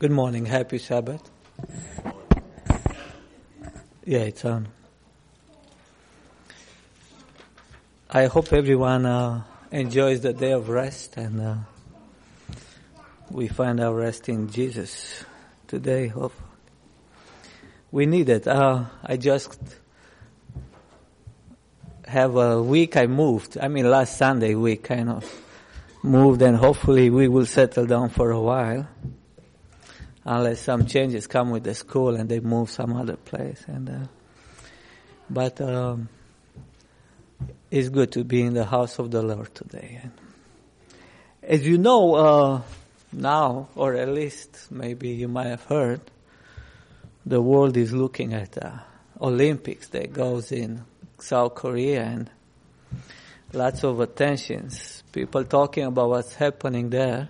Good 0.00 0.12
morning. 0.12 0.46
Happy 0.46 0.78
Sabbath. 0.78 1.20
Yeah, 4.02 4.20
it's 4.20 4.42
on. 4.46 4.68
I 8.08 8.24
hope 8.24 8.50
everyone 8.54 9.04
uh, 9.04 9.42
enjoys 9.70 10.22
the 10.22 10.32
day 10.32 10.52
of 10.52 10.70
rest 10.70 11.18
and 11.18 11.38
uh, 11.38 11.54
we 13.30 13.48
find 13.48 13.78
our 13.78 13.94
rest 13.94 14.30
in 14.30 14.48
Jesus 14.48 15.22
today. 15.68 16.06
Hope 16.06 16.32
we 17.92 18.06
need 18.06 18.30
it. 18.30 18.46
Uh, 18.46 18.86
I 19.04 19.18
just 19.18 19.60
have 22.06 22.36
a 22.36 22.62
week 22.62 22.96
I 22.96 23.06
moved. 23.06 23.58
I 23.60 23.68
mean, 23.68 23.90
last 23.90 24.16
Sunday 24.16 24.54
we 24.54 24.76
kind 24.76 25.10
of 25.10 25.30
moved 26.02 26.40
and 26.40 26.56
hopefully 26.56 27.10
we 27.10 27.28
will 27.28 27.44
settle 27.44 27.84
down 27.84 28.08
for 28.08 28.30
a 28.30 28.40
while 28.40 28.88
unless 30.24 30.60
some 30.60 30.86
changes 30.86 31.26
come 31.26 31.50
with 31.50 31.64
the 31.64 31.74
school 31.74 32.16
and 32.16 32.28
they 32.28 32.40
move 32.40 32.70
some 32.70 32.94
other 32.94 33.16
place. 33.16 33.64
And 33.66 33.88
uh, 33.88 34.06
but 35.28 35.60
um, 35.60 36.08
it's 37.70 37.88
good 37.88 38.12
to 38.12 38.24
be 38.24 38.42
in 38.42 38.54
the 38.54 38.64
house 38.64 38.98
of 38.98 39.10
the 39.10 39.22
Lord 39.22 39.54
today. 39.54 40.00
And 40.02 40.12
as 41.42 41.66
you 41.66 41.78
know 41.78 42.14
uh, 42.14 42.62
now, 43.12 43.68
or 43.74 43.94
at 43.94 44.08
least 44.08 44.70
maybe 44.70 45.10
you 45.10 45.28
might 45.28 45.46
have 45.46 45.64
heard, 45.64 46.00
the 47.24 47.40
world 47.40 47.76
is 47.76 47.92
looking 47.92 48.34
at 48.34 48.52
the 48.52 48.80
Olympics 49.20 49.88
that 49.88 50.12
goes 50.12 50.52
in 50.52 50.84
South 51.18 51.54
Korea 51.54 52.02
and 52.02 52.30
lots 53.52 53.84
of 53.84 54.00
attentions. 54.00 55.02
People 55.12 55.44
talking 55.44 55.84
about 55.84 56.08
what's 56.08 56.34
happening 56.34 56.90
there 56.90 57.28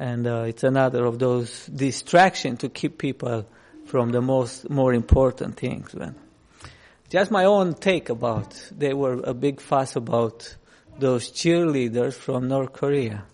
and 0.00 0.26
uh, 0.26 0.44
it's 0.46 0.64
another 0.64 1.04
of 1.04 1.18
those 1.18 1.66
distraction 1.66 2.56
to 2.56 2.70
keep 2.70 2.96
people 2.96 3.46
from 3.84 4.12
the 4.12 4.22
most 4.22 4.70
more 4.70 4.94
important 4.94 5.58
things. 5.58 5.94
Man. 5.94 6.14
Just 7.10 7.30
my 7.30 7.44
own 7.44 7.74
take 7.74 8.08
about 8.08 8.70
they 8.76 8.94
were 8.94 9.20
a 9.22 9.34
big 9.34 9.60
fuss 9.60 9.96
about 9.96 10.56
those 10.98 11.30
cheerleaders 11.30 12.14
from 12.14 12.48
North 12.48 12.72
Korea. 12.72 13.24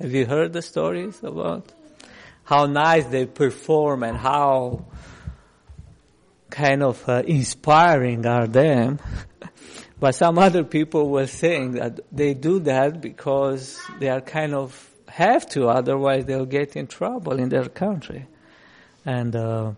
Have 0.00 0.12
you 0.12 0.24
heard 0.24 0.54
the 0.54 0.62
stories 0.62 1.22
about 1.22 1.70
how 2.44 2.64
nice 2.64 3.04
they 3.04 3.26
perform 3.26 4.02
and 4.02 4.16
how 4.16 4.86
kind 6.48 6.82
of 6.82 7.06
uh, 7.06 7.22
inspiring 7.26 8.24
are 8.24 8.46
them? 8.46 9.00
but 10.00 10.14
some 10.14 10.38
other 10.38 10.64
people 10.64 11.10
were 11.10 11.26
saying 11.26 11.72
that 11.72 12.00
they 12.10 12.32
do 12.32 12.60
that 12.60 13.02
because 13.02 13.78
they 13.98 14.08
are 14.08 14.22
kind 14.22 14.54
of 14.54 14.89
have 15.20 15.46
to, 15.50 15.68
otherwise 15.68 16.24
they'll 16.24 16.46
get 16.46 16.76
in 16.76 16.86
trouble 16.86 17.38
in 17.38 17.48
their 17.50 17.68
country. 17.68 18.26
And 19.04 19.36
uh, 19.36 19.72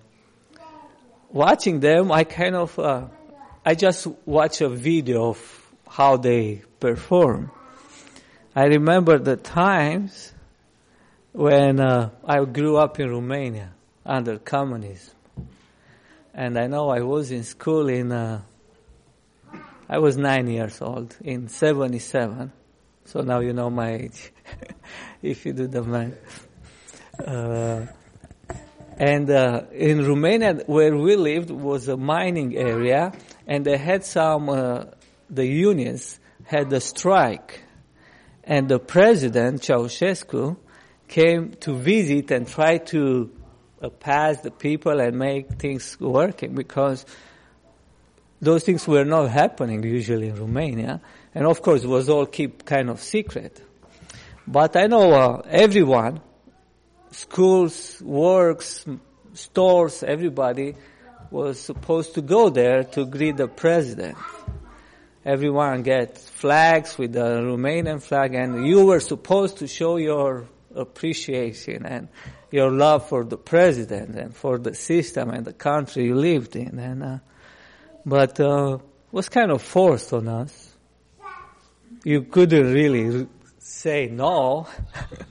watching 1.31 1.81
them, 1.81 2.13
I 2.13 2.25
kind 2.25 2.55
of, 2.55 2.79
uh, 2.79 3.07
I 3.65 3.75
just 3.75 4.07
watch 4.25 4.61
a 4.61 4.69
video 4.69 5.31
of 5.31 5.73
how 5.89 6.17
they 6.17 6.63
perform. 6.81 7.51
I 8.55 8.65
remember 8.65 9.19
the 9.19 9.37
times 9.37 10.33
when 11.33 11.81
uh, 11.81 12.11
I 12.25 12.45
grew 12.45 12.77
up 12.77 13.01
in 13.01 13.11
Romania 13.11 13.73
under 14.07 14.39
communism. 14.39 15.15
And 16.35 16.59
I 16.59 16.67
know 16.67 16.89
I 16.89 17.01
was 17.01 17.31
in 17.31 17.45
school 17.45 17.89
in, 17.89 18.13
uh, 18.13 18.41
I 19.89 19.99
was 19.99 20.17
nine 20.17 20.49
years 20.49 20.81
old 20.81 21.17
in 21.21 21.49
77. 21.49 22.53
So 23.05 23.21
now 23.21 23.41
you 23.41 23.53
know 23.53 23.71
my 23.71 23.95
age. 23.95 24.32
if 25.23 25.47
you 25.47 25.53
do 25.53 25.67
the 25.67 25.83
math. 25.83 26.47
Uh, 27.19 27.87
and 28.99 29.31
uh, 29.31 29.63
in 29.73 30.07
Romania, 30.07 30.55
where 30.67 30.97
we 30.97 31.17
lived, 31.17 31.51
was 31.51 31.89
a 31.89 31.97
mining 31.97 32.57
area, 32.57 33.13
and 33.47 33.65
they 33.65 33.77
had 33.77 34.05
some. 34.05 34.49
Uh, 34.49 34.85
the 35.29 35.47
unions 35.47 36.21
had 36.45 36.73
a 36.73 36.81
strike, 36.81 37.65
and 38.45 38.69
the 38.69 38.79
president 38.79 39.63
Ceausescu 39.63 40.57
came 41.09 41.53
to 41.61 41.75
visit 41.75 42.31
and 42.31 42.47
try 42.47 42.79
to 42.79 43.31
uh, 43.81 43.89
pass 43.89 44.41
the 44.43 44.51
people 44.51 45.01
and 45.01 45.19
make 45.19 45.55
things 45.55 45.99
working 45.99 46.55
because 46.55 47.07
those 48.41 48.65
things 48.65 48.87
were 48.87 49.05
not 49.05 49.31
happening 49.31 49.83
usually 49.83 50.29
in 50.29 50.37
Romania, 50.37 51.01
and 51.35 51.47
of 51.47 51.63
course, 51.63 51.83
it 51.83 51.89
was 51.89 52.09
all 52.09 52.27
kept 52.27 52.67
kind 52.67 52.91
of 52.91 53.01
secret. 53.01 53.63
But 54.47 54.77
I 54.77 54.87
know 54.87 55.13
uh, 55.13 55.43
everyone, 55.49 56.21
schools, 57.13 58.01
works, 58.03 58.85
stores, 59.35 60.03
everybody 60.03 60.75
was 61.31 61.61
supposed 61.61 62.15
to 62.15 62.23
go 62.23 62.51
there 62.51 62.85
to 62.85 63.07
greet 63.07 63.37
the 63.37 63.49
president. 63.49 64.17
Everyone 65.25 65.83
gets 65.83 66.29
flags 66.29 66.99
with 66.99 67.13
the 67.13 67.21
Romanian 67.21 68.03
flag 68.03 68.35
and 68.35 68.67
you 68.67 68.85
were 68.85 69.01
supposed 69.01 69.59
to 69.59 69.69
show 69.69 69.97
your 69.97 70.49
appreciation 70.75 71.87
and 71.87 72.09
your 72.51 72.71
love 72.71 73.09
for 73.09 73.25
the 73.25 73.39
president 73.39 74.17
and 74.17 74.35
for 74.35 74.59
the 74.59 74.75
system 74.75 75.31
and 75.31 75.45
the 75.45 75.53
country 75.53 76.07
you 76.07 76.17
lived 76.17 76.57
in. 76.57 76.79
And, 76.79 77.03
uh, 77.03 77.19
but, 78.05 78.41
uh, 78.41 78.79
was 79.13 79.29
kind 79.29 79.53
of 79.53 79.63
forced 79.63 80.13
on 80.13 80.27
us. 80.27 80.71
You 82.05 82.23
couldn't 82.23 82.73
really 82.73 83.29
say 83.73 84.07
no, 84.07 84.67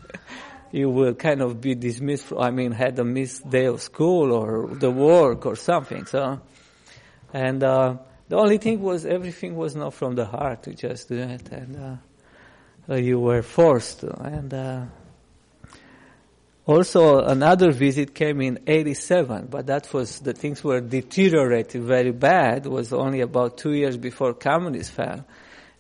you 0.72 0.90
will 0.90 1.14
kind 1.14 1.42
of 1.42 1.62
be 1.62 1.76
dismissed. 1.76 2.26
From, 2.26 2.40
I 2.40 2.50
mean, 2.52 2.72
had 2.72 2.98
a 2.98 3.04
missed 3.04 3.48
day 3.50 3.66
of 3.66 3.82
school 3.82 4.32
or 4.32 4.68
the 4.68 4.90
work 4.90 5.46
or 5.46 5.56
something. 5.56 6.06
So, 6.06 6.42
and 7.34 7.64
uh, 7.64 7.98
the 8.30 8.38
only 8.38 8.58
thing 8.58 8.82
was 8.82 9.06
everything 9.06 9.56
was 9.56 9.76
not 9.76 9.94
from 9.94 10.16
the 10.16 10.26
heart 10.26 10.64
to 10.64 10.74
just 10.74 11.10
do 11.10 11.18
it, 11.18 11.50
and 11.52 12.00
uh, 12.90 12.96
you 12.96 13.20
were 13.20 13.44
forced 13.44 14.00
to. 14.00 14.20
And 14.20 14.54
uh, 14.54 14.86
also 16.66 17.20
another 17.24 17.72
visit 17.72 18.16
came 18.16 18.42
in 18.42 18.60
'87, 18.66 19.48
but 19.52 19.68
that 19.68 19.94
was 19.94 20.20
the 20.20 20.34
things 20.34 20.64
were 20.64 20.82
deteriorating 20.82 21.86
very 21.86 22.12
bad. 22.12 22.66
It 22.66 22.70
was 22.70 22.92
only 22.92 23.22
about 23.22 23.60
two 23.60 23.74
years 23.74 23.98
before 23.98 24.34
communism 24.34 24.96
fell 24.96 25.26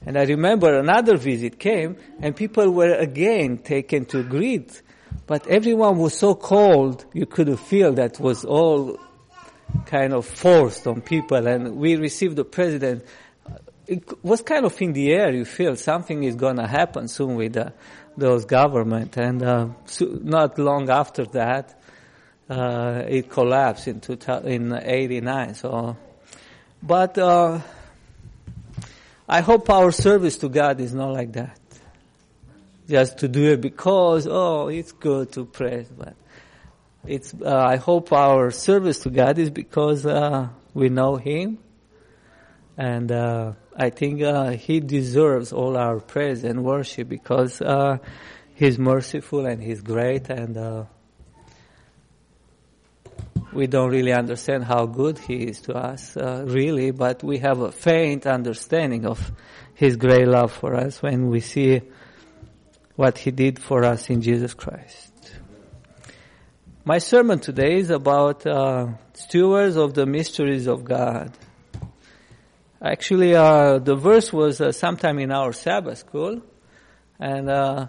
and 0.05 0.17
I 0.17 0.23
remember 0.23 0.77
another 0.79 1.17
visit 1.17 1.59
came 1.59 1.97
and 2.19 2.35
people 2.35 2.71
were 2.71 2.93
again 2.93 3.59
taken 3.59 4.05
to 4.05 4.23
greet, 4.23 4.81
but 5.27 5.45
everyone 5.47 5.97
was 5.99 6.17
so 6.17 6.33
cold 6.33 7.05
you 7.13 7.25
could 7.25 7.59
feel 7.59 7.93
that 7.93 8.19
was 8.19 8.43
all 8.43 8.99
kind 9.85 10.13
of 10.13 10.25
forced 10.25 10.87
on 10.87 11.01
people. 11.01 11.45
And 11.47 11.75
we 11.75 11.95
received 11.95 12.35
the 12.35 12.43
president. 12.43 13.05
It 13.85 14.23
was 14.23 14.41
kind 14.41 14.65
of 14.65 14.81
in 14.81 14.93
the 14.93 15.13
air, 15.13 15.31
you 15.31 15.45
feel 15.45 15.75
something 15.75 16.23
is 16.23 16.35
gonna 16.35 16.67
happen 16.67 17.07
soon 17.07 17.35
with 17.35 17.53
the, 17.53 17.73
those 18.17 18.45
government. 18.45 19.17
And 19.17 19.43
uh, 19.43 19.67
so 19.85 20.05
not 20.23 20.57
long 20.57 20.89
after 20.89 21.25
that 21.25 21.79
uh, 22.49 23.03
it 23.07 23.29
collapsed 23.29 23.87
in, 23.87 23.99
two, 23.99 24.17
in 24.45 24.73
89 24.73 25.55
so. 25.55 25.95
But 26.83 27.17
uh, 27.17 27.59
I 29.31 29.39
hope 29.39 29.69
our 29.69 29.93
service 29.93 30.35
to 30.39 30.49
God 30.49 30.81
is 30.81 30.93
not 30.93 31.13
like 31.13 31.31
that. 31.33 31.57
Just 32.89 33.19
to 33.19 33.29
do 33.29 33.53
it 33.53 33.61
because, 33.61 34.27
oh, 34.29 34.67
it's 34.67 34.91
good 34.91 35.31
to 35.31 35.45
pray, 35.45 35.85
but 35.97 36.15
it's, 37.07 37.33
uh, 37.33 37.55
I 37.55 37.77
hope 37.77 38.11
our 38.11 38.51
service 38.51 38.99
to 39.03 39.09
God 39.09 39.39
is 39.39 39.49
because, 39.49 40.05
uh, 40.05 40.49
we 40.73 40.89
know 40.89 41.15
Him. 41.15 41.59
And, 42.75 43.09
uh, 43.09 43.53
I 43.73 43.89
think, 43.89 44.21
uh, 44.21 44.49
He 44.49 44.81
deserves 44.81 45.53
all 45.53 45.77
our 45.77 46.01
praise 46.01 46.43
and 46.43 46.65
worship 46.65 47.07
because, 47.07 47.61
uh, 47.61 47.99
He's 48.53 48.77
merciful 48.77 49.45
and 49.45 49.63
He's 49.63 49.81
great 49.81 50.29
and, 50.29 50.57
uh, 50.57 50.83
we 53.53 53.67
don't 53.67 53.89
really 53.89 54.13
understand 54.13 54.63
how 54.63 54.85
good 54.85 55.17
He 55.17 55.43
is 55.43 55.61
to 55.61 55.73
us, 55.73 56.15
uh, 56.15 56.43
really, 56.47 56.91
but 56.91 57.23
we 57.23 57.39
have 57.39 57.59
a 57.59 57.71
faint 57.71 58.25
understanding 58.25 59.05
of 59.05 59.31
His 59.73 59.97
great 59.97 60.27
love 60.27 60.51
for 60.51 60.75
us 60.75 61.01
when 61.01 61.29
we 61.29 61.41
see 61.41 61.81
what 62.95 63.17
He 63.17 63.31
did 63.31 63.59
for 63.59 63.83
us 63.83 64.09
in 64.09 64.21
Jesus 64.21 64.53
Christ. 64.53 65.11
My 66.83 66.97
sermon 66.97 67.39
today 67.39 67.77
is 67.77 67.89
about 67.89 68.45
uh, 68.47 68.87
stewards 69.13 69.75
of 69.75 69.93
the 69.93 70.05
mysteries 70.05 70.67
of 70.67 70.83
God. 70.83 71.31
Actually, 72.81 73.35
uh, 73.35 73.77
the 73.77 73.95
verse 73.95 74.33
was 74.33 74.59
uh, 74.59 74.71
sometime 74.71 75.19
in 75.19 75.31
our 75.31 75.53
Sabbath 75.53 75.99
school, 75.99 76.41
and 77.19 77.49
uh, 77.49 77.85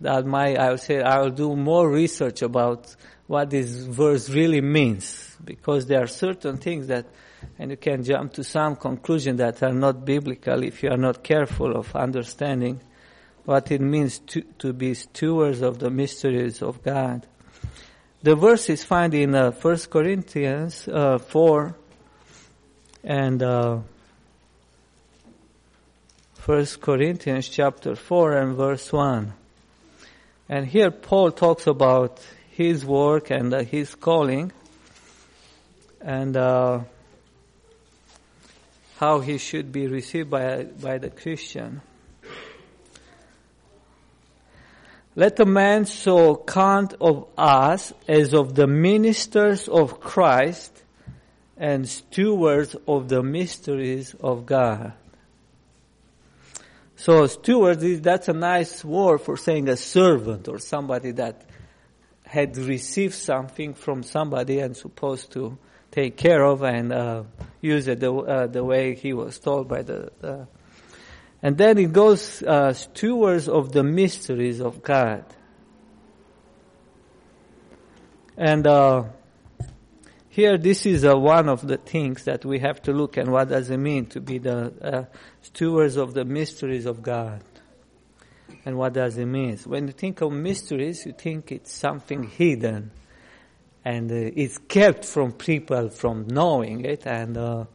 that 0.00 0.26
my 0.26 0.54
I 0.54 0.70
would 0.70 0.80
say 0.80 1.00
I 1.00 1.20
will 1.20 1.30
do 1.30 1.54
more 1.56 1.88
research 1.88 2.42
about 2.42 2.94
what 3.26 3.50
this 3.50 3.70
verse 3.70 4.28
really 4.30 4.60
means 4.60 5.36
because 5.44 5.86
there 5.86 6.02
are 6.02 6.06
certain 6.06 6.58
things 6.58 6.88
that 6.88 7.06
and 7.58 7.70
you 7.70 7.76
can 7.76 8.02
jump 8.02 8.32
to 8.34 8.44
some 8.44 8.76
conclusion 8.76 9.36
that 9.36 9.62
are 9.62 9.72
not 9.72 10.04
biblical 10.04 10.62
if 10.62 10.82
you 10.82 10.90
are 10.90 10.96
not 10.96 11.22
careful 11.22 11.76
of 11.76 11.94
understanding 11.94 12.80
what 13.44 13.70
it 13.70 13.80
means 13.80 14.18
to, 14.20 14.40
to 14.58 14.72
be 14.72 14.94
stewards 14.94 15.60
of 15.60 15.78
the 15.78 15.90
mysteries 15.90 16.62
of 16.62 16.82
God. 16.82 17.26
the 18.22 18.34
verse 18.34 18.70
is 18.70 18.82
found 18.82 19.12
in 19.12 19.34
uh, 19.34 19.50
1 19.50 19.76
Corinthians 19.90 20.88
uh, 20.88 21.18
4 21.18 21.76
and 23.04 23.42
uh, 23.42 23.78
1 26.46 26.66
Corinthians 26.80 27.48
chapter 27.48 27.94
4 27.94 28.32
and 28.38 28.56
verse 28.56 28.92
1. 28.92 29.32
And 30.48 30.66
here 30.66 30.90
Paul 30.90 31.32
talks 31.32 31.66
about 31.66 32.20
his 32.50 32.84
work 32.84 33.30
and 33.30 33.52
uh, 33.52 33.64
his 33.64 33.94
calling 33.94 34.52
and 36.00 36.36
uh, 36.36 36.80
how 38.98 39.20
he 39.20 39.38
should 39.38 39.72
be 39.72 39.86
received 39.86 40.30
by, 40.30 40.64
by 40.64 40.98
the 40.98 41.10
Christian. 41.10 41.80
Let 45.16 45.38
a 45.40 45.46
man 45.46 45.86
so 45.86 46.36
count 46.36 46.94
of 47.00 47.28
us 47.38 47.92
as 48.08 48.34
of 48.34 48.54
the 48.54 48.66
ministers 48.66 49.68
of 49.68 50.00
Christ 50.00 50.82
and 51.56 51.88
stewards 51.88 52.74
of 52.86 53.08
the 53.08 53.22
mysteries 53.22 54.14
of 54.20 54.44
God. 54.44 54.92
So 57.04 57.26
stewards, 57.26 58.00
that's 58.00 58.28
a 58.28 58.32
nice 58.32 58.82
word 58.82 59.18
for 59.18 59.36
saying 59.36 59.68
a 59.68 59.76
servant 59.76 60.48
or 60.48 60.58
somebody 60.58 61.10
that 61.10 61.44
had 62.24 62.56
received 62.56 63.12
something 63.12 63.74
from 63.74 64.02
somebody 64.02 64.60
and 64.60 64.74
supposed 64.74 65.30
to 65.32 65.58
take 65.90 66.16
care 66.16 66.42
of 66.42 66.62
and 66.62 66.94
uh, 66.94 67.24
use 67.60 67.88
it 67.88 68.00
the, 68.00 68.10
uh, 68.10 68.46
the 68.46 68.64
way 68.64 68.94
he 68.94 69.12
was 69.12 69.38
told 69.38 69.68
by 69.68 69.82
the. 69.82 70.10
Uh, 70.22 70.46
and 71.42 71.58
then 71.58 71.76
it 71.76 71.92
goes 71.92 72.42
uh, 72.42 72.72
stewards 72.72 73.50
of 73.50 73.70
the 73.72 73.82
mysteries 73.82 74.62
of 74.62 74.82
God. 74.82 75.26
And 78.38 78.66
uh, 78.66 79.04
here, 80.34 80.58
this 80.58 80.84
is 80.84 81.04
uh, 81.04 81.16
one 81.16 81.48
of 81.48 81.64
the 81.64 81.76
things 81.76 82.24
that 82.24 82.44
we 82.44 82.58
have 82.58 82.82
to 82.82 82.92
look 82.92 83.16
at. 83.16 83.28
What 83.28 83.50
does 83.50 83.70
it 83.70 83.76
mean 83.76 84.06
to 84.06 84.20
be 84.20 84.38
the 84.38 85.06
stewards 85.42 85.96
of 85.96 86.12
the 86.12 86.24
mysteries 86.24 86.86
of 86.86 87.02
God? 87.02 87.40
And 88.64 88.76
what 88.76 88.94
does 88.94 89.16
it 89.16 89.26
mean? 89.26 89.56
When 89.58 89.86
you 89.86 89.92
think 89.92 90.22
of 90.22 90.32
mysteries, 90.32 91.06
you 91.06 91.12
think 91.12 91.52
it's 91.52 91.72
something 91.72 92.24
hidden 92.24 92.90
and 93.84 94.10
uh, 94.10 94.32
it's 94.34 94.58
kept 94.58 95.04
from 95.04 95.30
people 95.30 95.90
from 95.90 96.26
knowing 96.26 96.84
it 96.84 97.06
and 97.06 97.36
uh, 97.36 97.66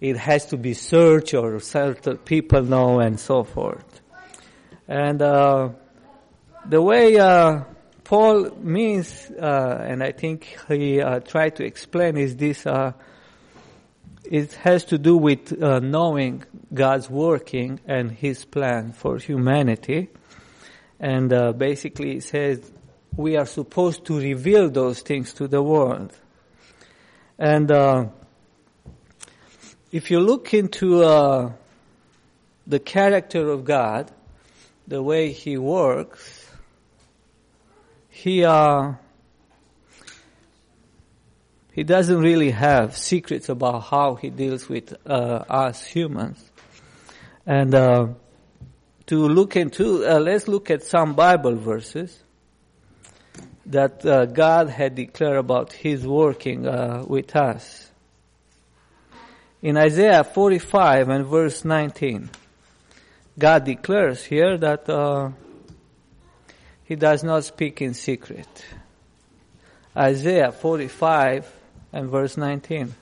it 0.00 0.16
has 0.16 0.46
to 0.46 0.56
be 0.56 0.74
searched 0.74 1.34
or 1.34 1.60
certain 1.60 2.16
people 2.16 2.64
know 2.64 2.98
and 2.98 3.20
so 3.20 3.44
forth. 3.44 4.00
And 4.88 5.22
uh, 5.22 5.68
the 6.66 6.82
way 6.82 7.16
uh, 7.16 7.60
Paul 8.04 8.50
means, 8.60 9.30
uh, 9.30 9.84
and 9.88 10.02
I 10.02 10.12
think 10.12 10.56
he 10.68 11.00
uh, 11.00 11.20
tried 11.20 11.56
to 11.56 11.64
explain, 11.64 12.16
is 12.16 12.36
this 12.36 12.66
it 14.24 14.54
has 14.54 14.84
to 14.84 14.98
do 14.98 15.16
with 15.16 15.62
uh, 15.62 15.80
knowing 15.80 16.44
God's 16.72 17.10
working 17.10 17.80
and 17.86 18.10
His 18.10 18.44
plan 18.44 18.92
for 18.92 19.18
humanity. 19.18 20.08
And 20.98 21.32
uh, 21.32 21.52
basically, 21.52 22.16
it 22.16 22.24
says 22.24 22.72
we 23.16 23.36
are 23.36 23.46
supposed 23.46 24.06
to 24.06 24.18
reveal 24.18 24.70
those 24.70 25.00
things 25.00 25.34
to 25.34 25.46
the 25.46 25.62
world. 25.62 26.16
And 27.38 27.70
uh, 27.70 28.06
if 29.92 30.10
you 30.10 30.20
look 30.20 30.54
into 30.54 31.02
uh, 31.02 31.52
the 32.66 32.78
character 32.78 33.50
of 33.50 33.64
God, 33.64 34.10
the 34.88 35.02
way 35.02 35.32
He 35.32 35.58
works, 35.58 36.33
He 38.14 38.44
uh, 38.44 38.92
he 41.72 41.82
doesn't 41.82 42.20
really 42.20 42.52
have 42.52 42.96
secrets 42.96 43.48
about 43.48 43.80
how 43.80 44.14
he 44.14 44.30
deals 44.30 44.68
with 44.68 44.94
uh, 45.04 45.44
us 45.50 45.84
humans. 45.84 46.38
And 47.44 47.74
uh, 47.74 48.06
to 49.06 49.28
look 49.28 49.56
into, 49.56 50.06
uh, 50.06 50.20
let's 50.20 50.46
look 50.46 50.70
at 50.70 50.84
some 50.84 51.14
Bible 51.14 51.56
verses 51.56 52.16
that 53.66 54.06
uh, 54.06 54.26
God 54.26 54.68
had 54.68 54.94
declared 54.94 55.38
about 55.38 55.72
His 55.72 56.06
working 56.06 56.68
uh, 56.68 57.04
with 57.04 57.34
us. 57.34 57.90
In 59.60 59.76
Isaiah 59.76 60.22
45 60.22 61.08
and 61.08 61.26
verse 61.26 61.64
19, 61.64 62.30
God 63.36 63.64
declares 63.64 64.24
here 64.24 64.56
that 64.58 64.88
uh, 64.88 65.32
He 66.84 66.96
does 66.96 67.24
not 67.24 67.44
speak 67.44 67.80
in 67.80 67.94
secret. 67.94 68.46
Isaiah 69.96 70.52
45 70.52 71.50
and 71.92 72.10
verse 72.10 72.36
19. 72.36 72.94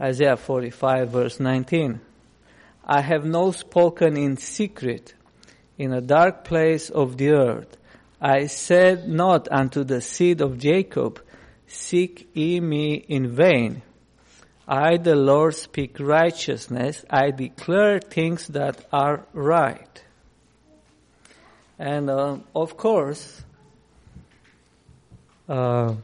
Isaiah 0.00 0.36
45 0.36 1.08
verse 1.08 1.40
19. 1.40 2.00
I 2.84 3.00
have 3.00 3.24
no 3.24 3.52
spoken 3.52 4.16
in 4.16 4.36
secret 4.36 5.14
in 5.78 5.92
a 5.92 6.00
dark 6.00 6.44
place 6.44 6.90
of 6.90 7.16
the 7.16 7.30
earth. 7.30 7.76
I 8.20 8.46
said 8.46 9.08
not 9.08 9.48
unto 9.50 9.84
the 9.84 10.00
seed 10.00 10.40
of 10.40 10.58
Jacob, 10.58 11.22
seek 11.66 12.28
ye 12.34 12.60
me 12.60 12.94
in 12.94 13.28
vain. 13.28 13.82
I, 14.68 14.96
the 14.96 15.14
Lord, 15.14 15.54
speak 15.54 16.00
righteousness. 16.00 17.04
I 17.08 17.30
declare 17.30 18.00
things 18.00 18.48
that 18.48 18.84
are 18.92 19.24
right. 19.32 20.02
And 21.78 22.10
uh, 22.10 22.38
of 22.54 22.76
course, 22.76 23.42
uh, 25.48 25.94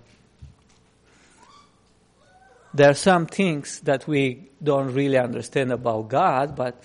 there 2.72 2.90
are 2.90 2.94
some 2.94 3.26
things 3.26 3.80
that 3.80 4.06
we 4.06 4.48
don't 4.62 4.94
really 4.94 5.18
understand 5.18 5.72
about 5.72 6.08
God, 6.08 6.54
but 6.54 6.82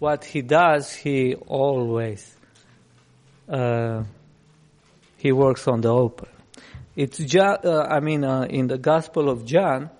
what 0.00 0.24
He 0.24 0.42
does, 0.42 0.92
He 0.92 1.34
always 1.34 2.34
uh, 3.48 4.02
He 5.18 5.30
works 5.30 5.68
on 5.68 5.82
the 5.82 5.92
open. 5.92 6.28
It's 6.96 7.18
just, 7.18 7.64
uh, 7.64 7.86
I 7.88 8.00
mean, 8.00 8.24
uh, 8.24 8.46
in 8.48 8.66
the 8.66 8.78
Gospel 8.78 9.28
of 9.28 9.44
John, 9.44 9.90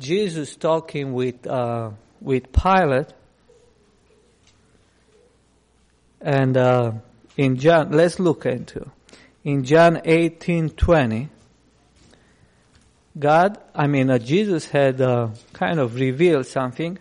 Jesus 0.00 0.56
talking 0.56 1.12
with 1.12 1.46
uh, 1.46 1.90
with 2.20 2.50
Pilate, 2.52 3.12
and 6.20 6.56
uh, 6.56 6.92
in 7.36 7.56
John, 7.56 7.92
let's 7.92 8.18
look 8.18 8.46
into 8.46 8.90
in 9.44 9.64
John 9.64 9.96
18:20, 9.96 11.28
God, 13.18 13.58
I 13.74 13.86
mean, 13.86 14.10
uh, 14.10 14.18
Jesus 14.18 14.66
had 14.66 15.00
uh, 15.00 15.28
kind 15.52 15.80
of 15.80 15.94
revealed 15.94 16.46
something. 16.46 16.98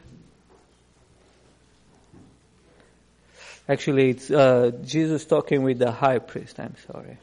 Actually, 3.67 4.09
it's 4.12 4.31
uh, 4.31 4.71
Jesus 4.83 5.25
talking 5.25 5.63
with 5.63 5.79
the 5.79 5.91
high 5.91 6.19
priest. 6.19 6.59
I'm 6.59 6.75
sorry, 6.91 7.17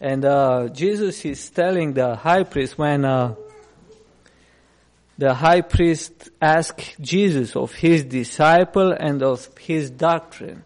and 0.00 0.24
uh, 0.24 0.68
Jesus 0.68 1.24
is 1.24 1.50
telling 1.50 1.92
the 1.92 2.16
high 2.16 2.42
priest 2.42 2.76
when 2.76 3.04
the 5.22 5.34
high 5.34 5.60
priest 5.60 6.30
asked 6.40 7.00
Jesus 7.00 7.54
of 7.54 7.70
his 7.74 8.02
disciple 8.02 8.90
and 8.90 9.22
of 9.22 9.56
his 9.56 9.88
doctrine 9.88 10.64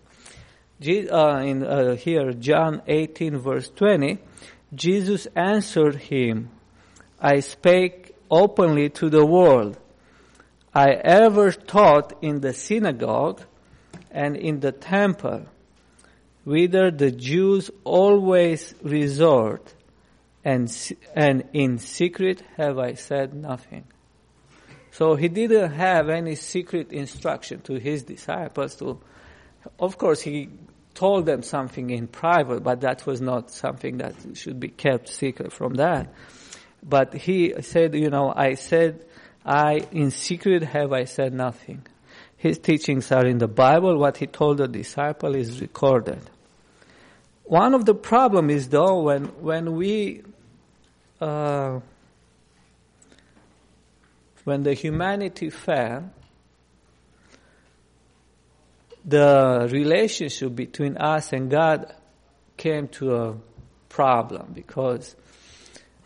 uh, 0.81 1.43
in 1.45 1.63
uh, 1.63 1.95
here 1.95 2.33
John 2.33 2.81
18 2.87 3.37
verse 3.37 3.69
20, 3.77 4.17
Jesus 4.75 5.27
answered 5.37 5.97
him, 5.97 6.49
I 7.21 7.41
spake 7.41 8.15
openly 8.31 8.89
to 9.01 9.11
the 9.11 9.27
world. 9.27 9.77
I 10.75 10.89
ever 10.91 11.53
taught 11.53 12.15
in 12.23 12.41
the 12.41 12.55
synagogue 12.55 13.43
and 14.11 14.39
in 14.39 14.61
the 14.61 14.73
temple, 14.73 15.45
whither 16.45 16.91
the 16.91 17.11
Jews 17.11 17.71
always 17.85 18.75
resort, 18.83 19.75
and, 20.43 20.75
and 21.15 21.45
in 21.53 21.77
secret 21.77 22.43
have 22.57 22.79
I 22.79 22.95
said 22.95 23.35
nothing. 23.35 23.85
So 24.97 25.15
he 25.15 25.29
didn't 25.29 25.73
have 25.73 26.09
any 26.09 26.37
secret 26.37 26.91
instruction 26.91 27.61
to 27.65 27.75
his 27.79 28.05
disciples 28.05 28.76
to, 28.76 28.99
of 29.79 29.99
course 29.99 30.23
he 30.23 30.49
told 30.95 31.26
them 31.26 31.43
something 31.43 31.91
in 31.91 32.07
private, 32.07 32.62
but 32.62 32.81
that 32.81 33.05
was 33.05 33.21
not 33.21 33.50
something 33.50 33.99
that 33.99 34.15
should 34.33 34.59
be 34.59 34.69
kept 34.69 35.11
secret 35.11 35.53
from 35.53 35.75
that. 35.75 36.15
But 36.83 37.12
he 37.12 37.53
said, 37.61 37.95
you 37.95 38.09
know, 38.09 38.33
I 38.35 38.55
said, 38.55 39.05
I, 39.45 39.87
in 39.93 40.12
secret 40.12 40.62
have 40.62 40.95
I 40.95 41.05
said 41.05 41.35
nothing. 41.35 41.87
His 42.38 42.59
teachings 42.59 43.12
are 43.12 43.26
in 43.26 43.37
the 43.37 43.49
Bible. 43.49 43.99
What 43.99 44.17
he 44.17 44.26
told 44.26 44.57
the 44.57 44.67
disciple 44.67 45.37
is 45.37 45.61
recorded. 45.61 46.23
One 47.45 47.75
of 47.75 47.85
the 47.85 47.95
problem 47.95 48.49
is 48.49 48.71
though 48.71 49.03
when, 49.03 49.26
when 49.43 49.75
we, 49.75 50.23
uh, 51.21 51.81
when 54.47 54.62
the 54.62 54.75
humanity 54.75 55.50
fell, 55.50 56.09
the 59.05 59.69
relationship 59.73 60.55
between 60.55 60.97
us 60.99 61.33
and 61.33 61.50
God 61.50 61.93
came 62.57 62.87
to 63.00 63.17
a 63.17 63.37
problem 63.88 64.53
because 64.55 65.17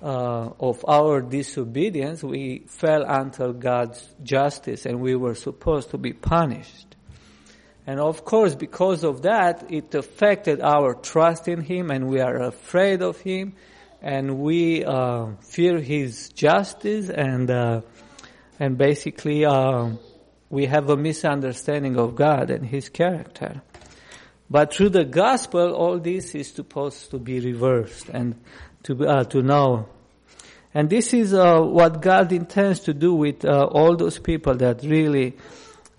uh, 0.02 0.49
of 0.59 0.82
our 0.88 1.20
disobedience, 1.20 2.25
we 2.25 2.61
fell 2.66 3.04
under 3.06 3.52
God's 3.52 4.09
justice 4.23 4.87
and 4.87 5.02
we 5.02 5.14
were 5.16 5.35
supposed 5.35 5.90
to 5.90 5.99
be 5.99 6.14
punished. 6.14 6.97
And 7.87 8.00
of 8.00 8.25
course, 8.25 8.54
because 8.54 9.04
of 9.04 9.20
that, 9.23 9.70
it 9.70 9.94
affected 9.94 10.62
our 10.62 10.94
trust 10.94 11.47
in 11.47 11.61
Him 11.61 11.90
and 11.90 12.09
we 12.09 12.20
are 12.20 12.37
afraid 12.37 13.02
of 13.02 13.20
Him 13.20 13.52
and 14.00 14.38
we 14.38 14.82
uh, 14.82 15.26
fear 15.42 15.78
His 15.78 16.30
justice 16.30 17.11
and, 17.11 17.50
uh, 17.50 17.82
and 18.61 18.76
basically 18.76 19.45
uh, 19.47 19.88
we 20.50 20.67
have 20.67 20.90
a 20.90 20.97
misunderstanding 20.97 21.99
of 21.99 22.14
God 22.14 22.50
and 22.50 22.67
His 22.67 22.90
character. 22.90 23.62
But 24.50 24.75
through 24.75 24.90
the 24.90 25.05
gospel, 25.05 25.73
all 25.73 25.99
this 25.99 26.35
is 26.35 26.52
supposed 26.52 27.11
to 27.12 27.19
be 27.19 27.40
reversed 27.40 28.11
and 28.11 28.38
to, 28.83 29.07
uh, 29.07 29.25
to 29.25 29.43
know. 29.43 29.88
And 30.75 30.90
this 30.90 31.14
is 31.14 31.33
uh, 31.33 31.61
what 31.61 32.02
God 32.02 32.33
intends 32.33 32.81
to 32.81 32.95
do 32.95 33.14
with 33.14 33.45
uh, 33.45 33.64
all 33.64 33.97
those 33.97 34.19
people 34.19 34.55
that 34.57 34.83
really 34.83 35.37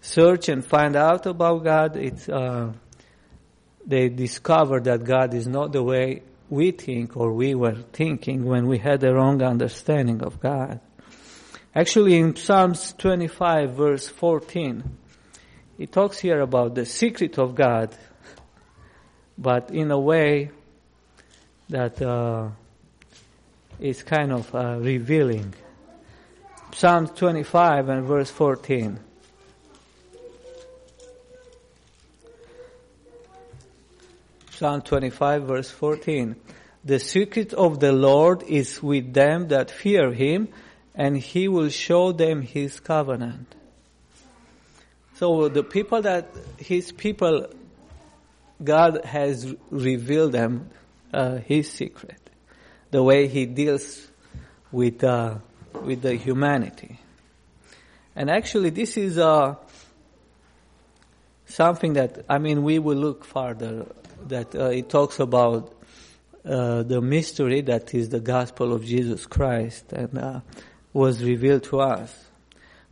search 0.02 0.48
and 0.48 0.64
find 0.64 0.96
out 0.96 1.26
about 1.26 1.64
God. 1.64 1.98
It's, 1.98 2.30
uh, 2.30 2.74
they 3.86 4.10
discover 4.10 4.80
that 4.82 5.04
God 5.04 5.34
is 5.34 5.48
not 5.48 5.72
the 5.72 5.82
way 5.82 6.22
we 6.50 6.72
think 6.72 7.18
or 7.18 7.34
we 7.34 7.56
were 7.56 7.76
thinking 7.94 8.46
when 8.46 8.68
we 8.68 8.78
had 8.78 9.00
the 9.00 9.14
wrong 9.14 9.42
understanding 9.42 10.22
of 10.22 10.40
God. 10.40 10.80
Actually, 11.74 12.18
in 12.18 12.36
Psalms 12.36 12.94
25 12.98 13.72
verse 13.72 14.08
14, 14.10 14.84
it 15.80 15.92
talks 15.92 16.20
here 16.20 16.42
about 16.42 16.76
the 16.76 16.86
secret 16.86 17.38
of 17.38 17.56
God, 17.56 17.96
but 19.38 19.72
in 19.72 19.90
a 19.90 20.00
way 20.00 20.52
that 21.70 22.02
uh, 22.02 22.50
is 23.80 24.04
kind 24.04 24.34
of 24.34 24.54
uh, 24.54 24.78
revealing. 24.80 25.54
Psalm 26.74 27.08
25 27.08 27.88
and 27.88 28.06
verse 28.06 28.30
14. 28.30 29.00
Psalm 34.52 34.82
25 34.82 35.44
verse 35.44 35.72
14. 35.72 36.36
The 36.84 37.00
secret 37.00 37.54
of 37.54 37.80
the 37.80 37.94
Lord 37.94 38.44
is 38.44 38.84
with 38.84 39.14
them 39.14 39.48
that 39.48 39.72
fear 39.72 40.12
him, 40.12 40.50
and 40.96 41.18
he 41.18 41.48
will 41.48 41.70
show 41.70 42.12
them 42.12 42.42
his 42.42 42.80
covenant. 42.80 43.56
So 45.16 45.50
the 45.50 45.64
people 45.64 46.02
that 46.02 46.30
his 46.58 46.92
people, 46.92 47.48
God 48.64 49.06
has 49.06 49.54
revealed 49.70 50.32
them 50.32 50.70
uh, 51.14 51.38
his 51.38 51.72
secret 51.72 52.18
the 52.92 53.02
way 53.02 53.28
he 53.28 53.46
deals 53.46 54.08
with 54.72 55.04
uh, 55.04 55.36
with 55.74 56.02
the 56.02 56.16
humanity. 56.16 57.00
And 58.16 58.30
actually, 58.30 58.70
this 58.72 58.98
is 58.98 59.18
uh, 59.18 59.56
something 61.46 61.94
that 61.94 62.26
I 62.30 62.38
mean 62.38 62.64
we 62.64 62.80
will 62.80 62.98
look 62.98 63.26
further. 63.26 63.86
That 64.28 64.54
uh, 64.54 64.66
it 64.66 64.90
talks 64.90 65.20
about 65.20 65.74
uh, 66.46 66.84
the 66.84 67.02
mystery 67.02 67.62
that 67.62 67.94
is 67.94 68.10
the 68.10 68.20
gospel 68.20 68.74
of 68.74 68.86
Jesus 68.86 69.26
Christ 69.26 69.94
and 69.94 70.18
uh, 70.18 70.40
was 70.94 71.24
revealed 71.24 71.64
to 71.64 71.80
us. 71.80 72.26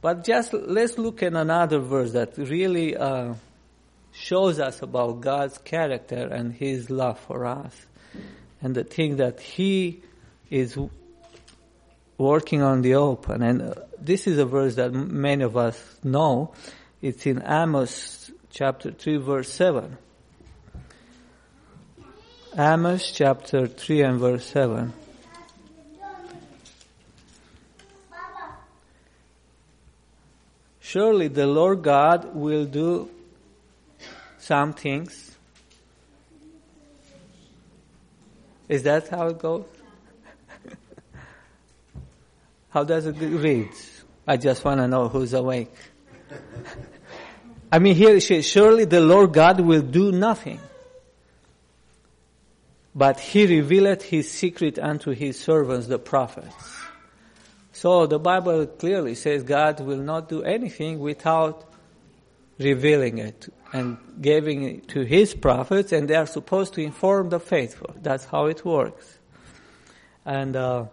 But 0.01 0.23
just 0.23 0.53
let's 0.53 0.97
look 0.97 1.21
at 1.23 1.33
another 1.33 1.79
verse 1.79 2.13
that 2.13 2.37
really 2.37 2.95
uh, 2.95 3.33
shows 4.13 4.59
us 4.59 4.81
about 4.81 5.21
God's 5.21 5.57
character 5.57 6.27
and 6.27 6.53
His 6.53 6.89
love 6.89 7.19
for 7.19 7.45
us 7.45 7.73
and 8.61 8.73
the 8.75 8.83
thing 8.83 9.17
that 9.17 9.41
He 9.41 10.01
is 10.49 10.77
working 12.17 12.61
on 12.61 12.81
the 12.81 12.95
open. 12.95 13.41
And 13.43 13.61
uh, 13.61 13.73
this 13.99 14.27
is 14.27 14.37
a 14.37 14.45
verse 14.45 14.75
that 14.75 14.93
many 14.93 15.43
of 15.43 15.57
us 15.57 15.81
know. 16.03 16.53
It's 17.01 17.25
in 17.25 17.43
Amos 17.45 18.31
chapter 18.49 18.91
3 18.91 19.17
verse 19.17 19.51
7. 19.51 19.97
Amos 22.57 23.11
chapter 23.11 23.67
3 23.67 24.01
and 24.01 24.19
verse 24.19 24.45
7. 24.45 24.93
Surely 30.89 31.27
the 31.27 31.45
Lord 31.45 31.83
God 31.83 32.33
will 32.33 32.65
do 32.65 33.11
some 34.39 34.73
things 34.73 35.29
Is 38.67 38.83
that 38.83 39.07
how 39.09 39.27
it 39.27 39.39
goes? 39.39 39.65
how 42.69 42.83
does 42.83 43.07
it 43.07 43.17
read? 43.19 43.69
I 44.27 44.37
just 44.37 44.63
want 44.63 44.79
to 44.79 44.87
know 44.87 45.09
who's 45.09 45.33
awake. 45.33 45.73
I 47.71 47.79
mean, 47.79 47.95
here 47.95 48.15
it 48.15 48.21
says, 48.21 48.47
surely 48.47 48.85
the 48.85 49.01
Lord 49.01 49.33
God 49.33 49.59
will 49.59 49.81
do 49.81 50.11
nothing. 50.11 50.59
But 52.93 53.19
he 53.19 53.45
revealed 53.45 54.03
his 54.03 54.31
secret 54.31 54.77
unto 54.77 55.11
his 55.11 55.39
servants, 55.39 55.87
the 55.87 55.99
prophets. 55.99 56.78
So 57.79 58.07
the 58.07 58.19
Bible 58.19 58.65
clearly 58.65 59.15
says 59.15 59.43
God 59.43 59.79
will 59.79 60.01
not 60.01 60.27
do 60.27 60.43
anything 60.43 60.99
without 60.99 61.63
revealing 62.57 63.19
it 63.19 63.47
and 63.71 63.97
giving 64.19 64.63
it 64.63 64.89
to 64.89 65.03
his 65.03 65.33
prophets, 65.33 65.93
and 65.93 66.05
they 66.09 66.15
are 66.15 66.25
supposed 66.25 66.73
to 66.73 66.81
inform 66.81 67.29
the 67.29 67.39
faithful. 67.39 67.95
That's 68.01 68.25
how 68.25 68.47
it 68.47 68.65
works. 68.65 69.17
And 70.25 70.57
uh, 70.57 70.87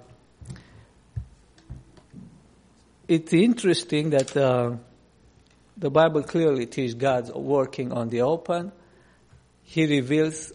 it's 3.09 3.33
interesting 3.33 4.11
that 4.11 4.37
uh, 4.37 4.77
the 5.77 5.91
Bible 5.91 6.23
clearly 6.23 6.67
teaches 6.67 6.95
God's 6.95 7.33
working 7.33 7.91
on 7.91 8.11
the 8.11 8.21
open. 8.21 8.71
He 9.65 9.87
reveals 9.87 10.53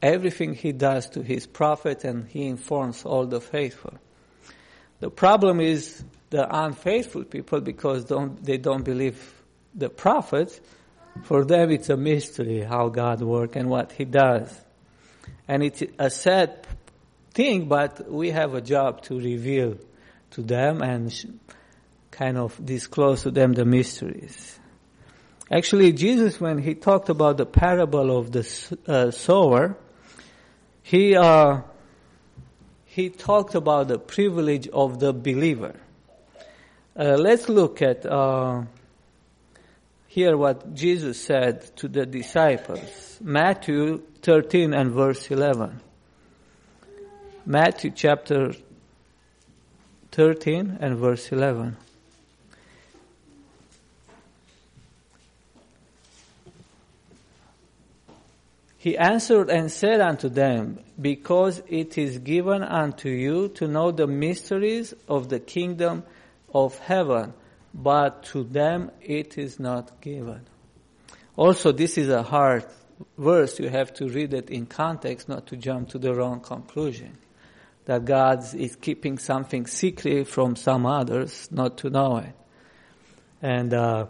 everything 0.00 0.54
he 0.54 0.72
does 0.72 1.10
to 1.10 1.22
his 1.22 1.46
prophets, 1.46 2.04
and 2.04 2.26
he 2.26 2.46
informs 2.46 3.04
all 3.04 3.26
the 3.26 3.42
faithful. 3.42 3.98
The 5.00 5.10
problem 5.10 5.60
is 5.60 6.02
the 6.30 6.46
unfaithful 6.64 7.24
people 7.24 7.60
because 7.60 8.04
don't, 8.04 8.42
they 8.44 8.58
don't 8.58 8.84
believe 8.84 9.42
the 9.74 9.88
prophets 9.88 10.60
for 11.22 11.44
them, 11.44 11.70
it's 11.70 11.88
a 11.90 11.96
mystery 11.96 12.60
how 12.60 12.88
God 12.88 13.22
works 13.22 13.56
and 13.56 13.70
what 13.70 13.92
He 13.92 14.04
does. 14.04 14.60
And 15.46 15.62
it's 15.62 15.82
a 15.98 16.10
sad 16.10 16.66
thing, 17.32 17.68
but 17.68 18.10
we 18.10 18.30
have 18.30 18.54
a 18.54 18.60
job 18.60 19.02
to 19.02 19.18
reveal 19.18 19.76
to 20.32 20.42
them 20.42 20.82
and 20.82 21.40
kind 22.10 22.36
of 22.36 22.58
disclose 22.64 23.22
to 23.22 23.30
them 23.30 23.52
the 23.52 23.64
mysteries. 23.64 24.58
Actually, 25.50 25.92
Jesus, 25.92 26.40
when 26.40 26.58
He 26.58 26.74
talked 26.74 27.08
about 27.08 27.36
the 27.36 27.46
parable 27.46 28.16
of 28.16 28.32
the 28.32 28.76
uh, 28.86 29.10
sower, 29.10 29.76
He, 30.82 31.16
uh, 31.16 31.60
He 32.94 33.10
talked 33.10 33.56
about 33.56 33.88
the 33.88 33.98
privilege 33.98 34.68
of 34.68 35.00
the 35.00 35.12
believer. 35.12 35.74
Uh, 36.96 37.16
let's 37.18 37.48
look 37.48 37.82
at 37.82 38.06
uh, 38.06 38.62
hear 40.06 40.36
what 40.36 40.74
Jesus 40.74 41.20
said 41.20 41.76
to 41.78 41.88
the 41.88 42.06
disciples. 42.06 43.18
Matthew 43.20 44.00
13 44.22 44.72
and 44.72 44.92
verse 44.92 45.28
11. 45.28 45.80
Matthew 47.44 47.90
chapter 47.90 48.52
13 50.12 50.78
and 50.80 50.96
verse 50.96 51.32
11. 51.32 51.76
He 58.84 58.98
answered 58.98 59.48
and 59.48 59.72
said 59.72 60.02
unto 60.02 60.28
them, 60.28 60.78
Because 61.00 61.62
it 61.68 61.96
is 61.96 62.18
given 62.18 62.62
unto 62.62 63.08
you 63.08 63.48
to 63.54 63.66
know 63.66 63.90
the 63.90 64.06
mysteries 64.06 64.92
of 65.08 65.30
the 65.30 65.40
kingdom 65.40 66.02
of 66.52 66.78
heaven 66.80 67.32
but 67.72 68.24
to 68.24 68.44
them 68.44 68.90
it 69.00 69.38
is 69.38 69.58
not 69.58 70.02
given. 70.02 70.42
Also, 71.34 71.72
this 71.72 71.96
is 71.96 72.10
a 72.10 72.22
hard 72.22 72.66
verse. 73.16 73.58
You 73.58 73.70
have 73.70 73.94
to 73.94 74.06
read 74.06 74.34
it 74.34 74.50
in 74.50 74.66
context, 74.66 75.30
not 75.30 75.46
to 75.46 75.56
jump 75.56 75.88
to 75.88 75.98
the 75.98 76.14
wrong 76.14 76.40
conclusion. 76.40 77.16
That 77.86 78.04
God 78.04 78.44
is 78.54 78.76
keeping 78.76 79.16
something 79.16 79.66
secret 79.66 80.28
from 80.28 80.56
some 80.56 80.84
others, 80.84 81.48
not 81.50 81.78
to 81.78 81.88
know 81.88 82.18
it. 82.18 82.34
And 83.40 83.72
uh, 83.72 84.08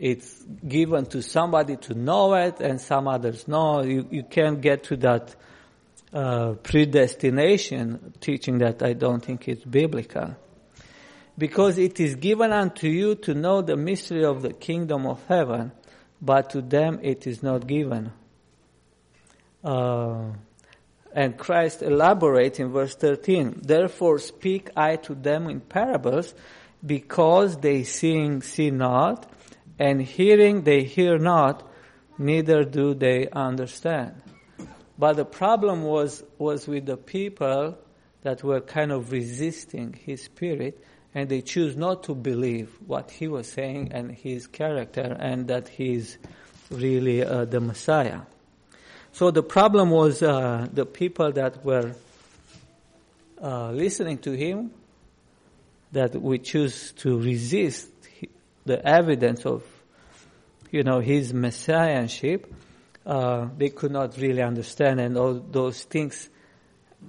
it's 0.00 0.42
given 0.66 1.06
to 1.06 1.22
somebody 1.22 1.76
to 1.76 1.94
know 1.94 2.34
it, 2.34 2.60
and 2.60 2.80
some 2.80 3.06
others 3.06 3.46
know. 3.46 3.82
You, 3.82 4.08
you 4.10 4.22
can't 4.22 4.60
get 4.60 4.84
to 4.84 4.96
that 4.96 5.36
uh, 6.12 6.54
predestination 6.62 8.14
teaching 8.20 8.58
that 8.58 8.82
I 8.82 8.94
don't 8.94 9.24
think 9.24 9.46
is 9.46 9.62
biblical 9.62 10.34
because 11.38 11.78
it 11.78 12.00
is 12.00 12.16
given 12.16 12.50
unto 12.52 12.88
you 12.88 13.14
to 13.14 13.34
know 13.34 13.62
the 13.62 13.76
mystery 13.76 14.24
of 14.24 14.42
the 14.42 14.52
kingdom 14.52 15.06
of 15.06 15.24
heaven, 15.26 15.72
but 16.20 16.50
to 16.50 16.62
them 16.62 16.98
it 17.02 17.26
is 17.26 17.42
not 17.42 17.66
given. 17.66 18.12
Uh, 19.62 20.32
And 21.12 21.36
Christ 21.36 21.82
elaborates 21.82 22.60
in 22.60 22.70
verse 22.70 22.94
13, 22.94 23.62
Therefore 23.62 24.18
speak 24.18 24.70
I 24.76 24.96
to 24.96 25.14
them 25.14 25.48
in 25.50 25.60
parables, 25.60 26.34
because 26.84 27.56
they 27.58 27.82
seeing 27.82 28.42
see 28.42 28.70
not, 28.70 29.30
and 29.80 30.02
hearing 30.02 30.62
they 30.64 30.84
hear 30.84 31.18
not, 31.18 31.66
neither 32.18 32.64
do 32.64 32.92
they 32.92 33.28
understand. 33.30 34.20
But 34.98 35.14
the 35.14 35.24
problem 35.24 35.82
was, 35.84 36.22
was 36.36 36.68
with 36.68 36.84
the 36.84 36.98
people 36.98 37.78
that 38.20 38.44
were 38.44 38.60
kind 38.60 38.92
of 38.92 39.10
resisting 39.10 39.94
his 39.94 40.24
spirit, 40.24 40.84
and 41.14 41.30
they 41.30 41.40
choose 41.40 41.76
not 41.76 42.02
to 42.04 42.14
believe 42.14 42.68
what 42.86 43.10
he 43.10 43.26
was 43.26 43.48
saying 43.48 43.92
and 43.92 44.12
his 44.12 44.46
character, 44.46 45.16
and 45.18 45.48
that 45.48 45.68
he's 45.68 46.18
really 46.70 47.24
uh, 47.24 47.46
the 47.46 47.60
Messiah. 47.60 48.20
So 49.12 49.30
the 49.30 49.42
problem 49.42 49.88
was 49.88 50.22
uh, 50.22 50.68
the 50.70 50.84
people 50.84 51.32
that 51.32 51.64
were 51.64 51.94
uh, 53.42 53.70
listening 53.70 54.18
to 54.18 54.32
him, 54.32 54.72
that 55.92 56.14
we 56.20 56.38
choose 56.38 56.92
to 56.98 57.18
resist 57.18 57.88
the 58.64 58.84
evidence 58.86 59.44
of, 59.46 59.62
you 60.70 60.82
know, 60.82 61.00
his 61.00 61.32
messiahship. 61.32 62.52
Uh, 63.04 63.48
they 63.56 63.70
could 63.70 63.90
not 63.90 64.16
really 64.18 64.42
understand, 64.42 65.00
and 65.00 65.16
all 65.16 65.34
those 65.34 65.82
things, 65.84 66.28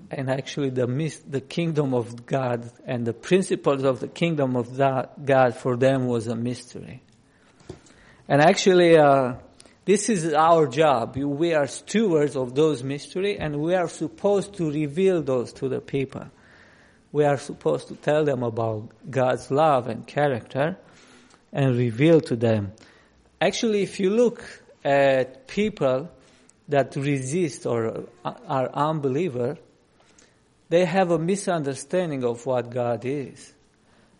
and 0.09 0.29
actually 0.29 0.69
the 0.69 0.87
the 1.27 1.41
kingdom 1.41 1.93
of 1.93 2.25
God 2.25 2.71
and 2.85 3.05
the 3.05 3.13
principles 3.13 3.83
of 3.83 3.99
the 3.99 4.07
kingdom 4.07 4.55
of 4.55 4.77
God 4.77 5.55
for 5.55 5.75
them 5.75 6.07
was 6.07 6.27
a 6.27 6.35
mystery. 6.35 7.03
And 8.27 8.41
actually, 8.41 8.97
uh, 8.97 9.33
this 9.83 10.09
is 10.09 10.33
our 10.33 10.67
job. 10.67 11.17
We 11.17 11.53
are 11.53 11.65
stewards 11.65 12.35
of 12.35 12.53
those 12.53 12.83
mystery 12.83 13.37
and 13.39 13.59
we 13.59 13.73
are 13.73 13.89
supposed 13.89 14.53
to 14.55 14.71
reveal 14.71 15.23
those 15.23 15.51
to 15.53 15.67
the 15.67 15.81
people. 15.81 16.27
We 17.11 17.25
are 17.25 17.37
supposed 17.37 17.87
to 17.87 17.95
tell 17.95 18.23
them 18.23 18.43
about 18.43 18.89
God's 19.09 19.49
love 19.49 19.87
and 19.87 20.05
character 20.05 20.77
and 21.51 21.77
reveal 21.77 22.21
to 22.21 22.35
them. 22.35 22.71
Actually, 23.39 23.83
if 23.83 23.99
you 23.99 24.09
look 24.09 24.43
at 24.83 25.47
people 25.47 26.09
that 26.67 26.95
resist 26.95 27.65
or 27.65 28.05
are 28.23 28.69
unbeliever, 28.73 29.57
they 30.69 30.85
have 30.85 31.11
a 31.11 31.19
misunderstanding 31.19 32.23
of 32.23 32.45
what 32.45 32.69
God 32.69 33.03
is. 33.05 33.53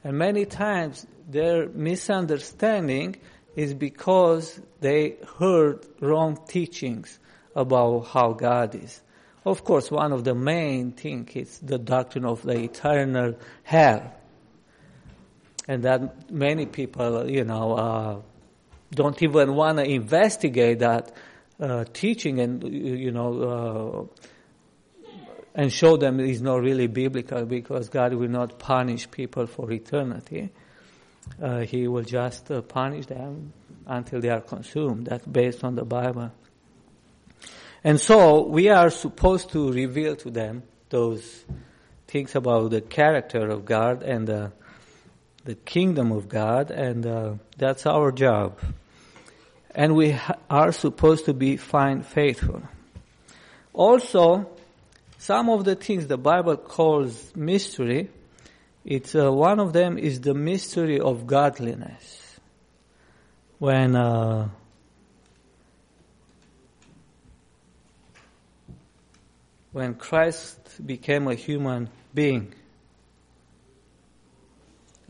And 0.04 0.18
many 0.18 0.46
times 0.46 1.06
their 1.30 1.70
misunderstanding 1.70 3.16
is 3.56 3.74
because 3.74 4.60
they 4.80 5.18
heard 5.38 5.86
wrong 6.00 6.40
teachings 6.48 7.20
about 7.56 8.08
how 8.08 8.34
God 8.34 8.76
is. 8.76 9.02
Of 9.46 9.64
course, 9.64 9.90
one 9.90 10.12
of 10.12 10.24
the 10.24 10.36
main 10.36 10.92
things 10.92 11.36
is 11.36 11.60
the 11.60 11.78
doctrine 11.78 12.26
of 12.26 12.44
the 12.44 12.60
eternal 12.60 13.36
hell. 13.64 14.14
And 15.68 15.84
that 15.84 16.32
many 16.32 16.66
people, 16.66 17.30
you 17.30 17.44
know, 17.44 17.74
uh, 17.74 18.22
don't 18.92 19.22
even 19.22 19.56
want 19.56 19.78
to 19.78 19.86
investigate 19.86 20.80
that 20.80 21.12
uh, 21.60 21.86
teaching 21.94 22.40
and, 22.40 22.64
you 22.64 23.12
know, 23.12 24.10
uh, 24.10 24.24
and 25.54 25.72
show 25.72 25.98
them 25.98 26.20
it 26.20 26.30
is 26.30 26.42
not 26.42 26.62
really 26.62 26.88
biblical 26.88 27.46
because 27.46 27.90
God 27.90 28.14
will 28.14 28.30
not 28.30 28.58
punish 28.58 29.10
people 29.12 29.48
for 29.48 29.72
eternity 29.72 30.50
uh, 31.42 31.60
he 31.60 31.88
will 31.88 32.04
just 32.04 32.50
uh, 32.52 32.62
punish 32.62 33.06
them 33.06 33.54
until 33.86 34.22
they 34.22 34.30
are 34.30 34.42
consumed. 34.42 35.08
That's 35.08 35.26
based 35.26 35.64
on 35.64 35.76
the 35.76 35.86
Bible. 35.86 36.32
And 37.84 38.00
so 38.00 38.48
we 38.48 38.70
are 38.70 38.90
supposed 38.90 39.52
to 39.52 39.72
reveal 39.72 40.16
to 40.18 40.30
them 40.30 40.64
those 40.90 41.46
things 42.08 42.36
about 42.36 42.72
the 42.72 42.82
character 42.82 43.50
of 43.50 43.66
God 43.66 44.04
and 44.04 44.28
the, 44.28 44.52
the 45.44 45.56
kingdom 45.56 46.12
of 46.12 46.30
God, 46.30 46.72
and 46.72 47.06
uh, 47.06 47.34
that's 47.58 47.86
our 47.86 48.12
job. 48.12 48.60
And 49.74 49.96
we 49.96 50.12
ha- 50.12 50.36
are 50.50 50.72
supposed 50.72 51.26
to 51.26 51.34
be 51.34 51.58
find 51.58 52.06
faithful. 52.06 52.62
Also, 53.74 54.50
some 55.18 55.50
of 55.50 55.66
the 55.66 55.76
things 55.76 56.08
the 56.08 56.18
Bible 56.18 56.58
calls 56.58 57.36
mystery, 57.36 58.10
it's 58.84 59.16
uh, 59.16 59.32
one 59.32 59.60
of 59.60 59.74
them 59.74 59.98
is 59.98 60.22
the 60.22 60.34
mystery 60.34 61.00
of 61.00 61.26
godliness. 61.26 62.40
When 63.60 63.96
uh, 63.96 64.50
when 69.72 69.96
Christ 69.96 70.86
became 70.86 71.28
a 71.28 71.36
human 71.36 71.90
being. 72.14 72.54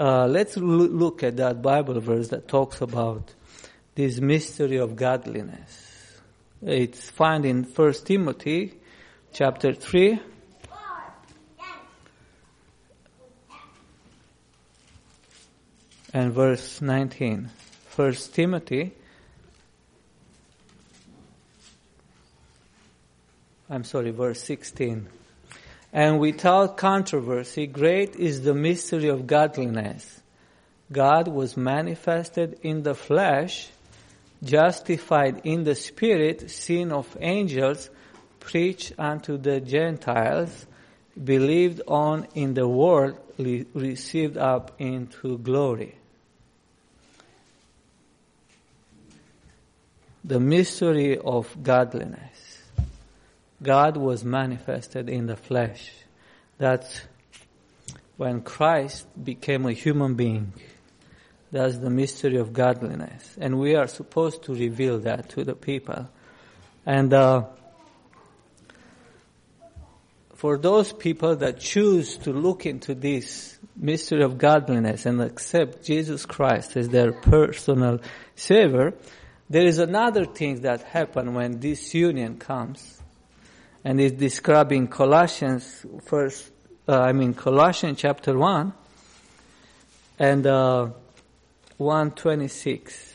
Uh, 0.01 0.25
let's 0.25 0.57
look 0.57 1.21
at 1.21 1.37
that 1.37 1.61
Bible 1.61 1.99
verse 1.99 2.29
that 2.29 2.47
talks 2.47 2.81
about 2.81 3.35
this 3.93 4.19
mystery 4.19 4.77
of 4.77 4.95
godliness. 4.95 6.19
It's 6.65 7.11
found 7.11 7.45
in 7.45 7.65
1 7.65 7.93
Timothy 8.03 8.73
chapter 9.31 9.75
3 9.75 10.19
and 16.15 16.33
verse 16.33 16.81
19. 16.81 17.51
First 17.89 18.33
Timothy, 18.33 18.93
I'm 23.69 23.83
sorry, 23.83 24.09
verse 24.09 24.41
16. 24.41 25.20
And 25.93 26.19
without 26.19 26.77
controversy, 26.77 27.67
great 27.67 28.15
is 28.15 28.43
the 28.43 28.53
mystery 28.53 29.09
of 29.09 29.27
godliness. 29.27 30.21
God 30.91 31.27
was 31.27 31.57
manifested 31.57 32.59
in 32.61 32.83
the 32.83 32.95
flesh, 32.95 33.69
justified 34.43 35.41
in 35.43 35.63
the 35.63 35.75
spirit, 35.75 36.49
seen 36.49 36.91
of 36.91 37.17
angels, 37.19 37.89
preached 38.39 38.93
unto 38.97 39.37
the 39.37 39.59
Gentiles, 39.59 40.65
believed 41.21 41.81
on 41.87 42.27
in 42.35 42.53
the 42.53 42.67
world, 42.67 43.17
received 43.37 44.37
up 44.37 44.75
into 44.79 45.37
glory. 45.37 45.95
the 50.23 50.39
mystery 50.39 51.17
of 51.17 51.55
godliness. 51.63 52.30
God 53.61 53.97
was 53.97 54.23
manifested 54.23 55.09
in 55.09 55.27
the 55.27 55.35
flesh. 55.35 55.91
That's 56.57 57.01
when 58.17 58.41
Christ 58.41 59.07
became 59.23 59.65
a 59.65 59.73
human 59.73 60.15
being. 60.15 60.53
That's 61.51 61.77
the 61.77 61.89
mystery 61.89 62.37
of 62.37 62.53
godliness. 62.53 63.35
And 63.39 63.59
we 63.59 63.75
are 63.75 63.87
supposed 63.87 64.43
to 64.43 64.53
reveal 64.53 64.99
that 64.99 65.29
to 65.29 65.43
the 65.43 65.55
people. 65.55 66.09
And 66.85 67.13
uh, 67.13 67.45
for 70.35 70.57
those 70.57 70.93
people 70.93 71.35
that 71.37 71.59
choose 71.59 72.17
to 72.17 72.31
look 72.31 72.65
into 72.65 72.95
this 72.95 73.59
mystery 73.75 74.23
of 74.23 74.37
godliness 74.37 75.05
and 75.05 75.21
accept 75.21 75.83
Jesus 75.83 76.25
Christ 76.25 76.77
as 76.77 76.89
their 76.89 77.11
personal 77.11 77.99
Savior, 78.35 78.93
there 79.49 79.65
is 79.65 79.79
another 79.79 80.25
thing 80.25 80.61
that 80.61 80.83
happens 80.83 81.29
when 81.31 81.59
this 81.59 81.93
union 81.93 82.37
comes, 82.37 83.00
and 83.83 83.99
it's 83.99 84.15
describing 84.15 84.87
Colossians 84.87 85.85
first, 86.03 86.51
uh, 86.87 86.99
I 86.99 87.13
mean 87.13 87.33
Colossians 87.33 87.99
chapter 87.99 88.37
1 88.37 88.73
and 90.19 90.47
uh, 90.47 90.89
126. 91.77 93.07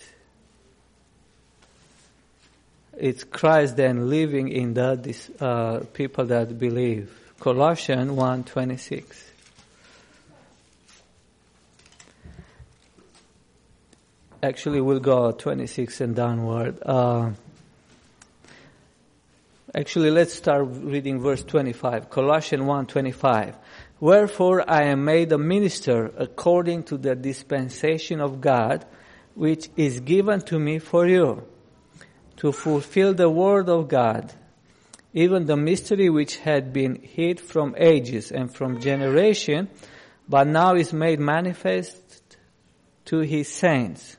It's 2.98 3.24
Christ 3.24 3.76
then 3.76 4.09
living 4.09 4.48
in 4.48 4.74
the 4.74 5.16
uh, 5.38 5.81
people 5.92 6.24
that 6.26 6.59
believe. 6.59 7.12
Colossians 7.38 8.11
126. 8.11 9.26
actually 14.46 14.81
we'll 14.81 15.00
go 15.00 15.33
26 15.33 16.00
and 16.00 16.14
downward. 16.16 16.79
Actually, 19.76 20.10
let's 20.10 20.32
start 20.32 20.66
reading 20.70 21.20
verse 21.20 21.44
25. 21.44 22.08
Colossians 22.08 22.62
1:25. 22.62 23.58
Wherefore 24.00 24.64
I 24.66 24.84
am 24.84 25.04
made 25.04 25.30
a 25.32 25.36
minister 25.36 26.10
according 26.16 26.84
to 26.84 26.96
the 26.96 27.14
dispensation 27.14 28.22
of 28.22 28.40
God, 28.40 28.86
which 29.34 29.68
is 29.76 30.00
given 30.00 30.40
to 30.48 30.58
me 30.58 30.78
for 30.78 31.06
you, 31.06 31.42
to 32.36 32.52
fulfill 32.52 33.12
the 33.12 33.28
word 33.28 33.68
of 33.68 33.88
God, 33.88 34.32
even 35.12 35.44
the 35.44 35.58
mystery 35.58 36.08
which 36.08 36.38
had 36.38 36.72
been 36.72 36.94
hid 37.02 37.38
from 37.38 37.74
ages 37.76 38.32
and 38.32 38.50
from 38.50 38.80
generation, 38.80 39.68
but 40.26 40.46
now 40.46 40.74
is 40.74 40.94
made 40.94 41.20
manifest 41.20 42.38
to 43.04 43.18
his 43.18 43.48
saints 43.48 44.16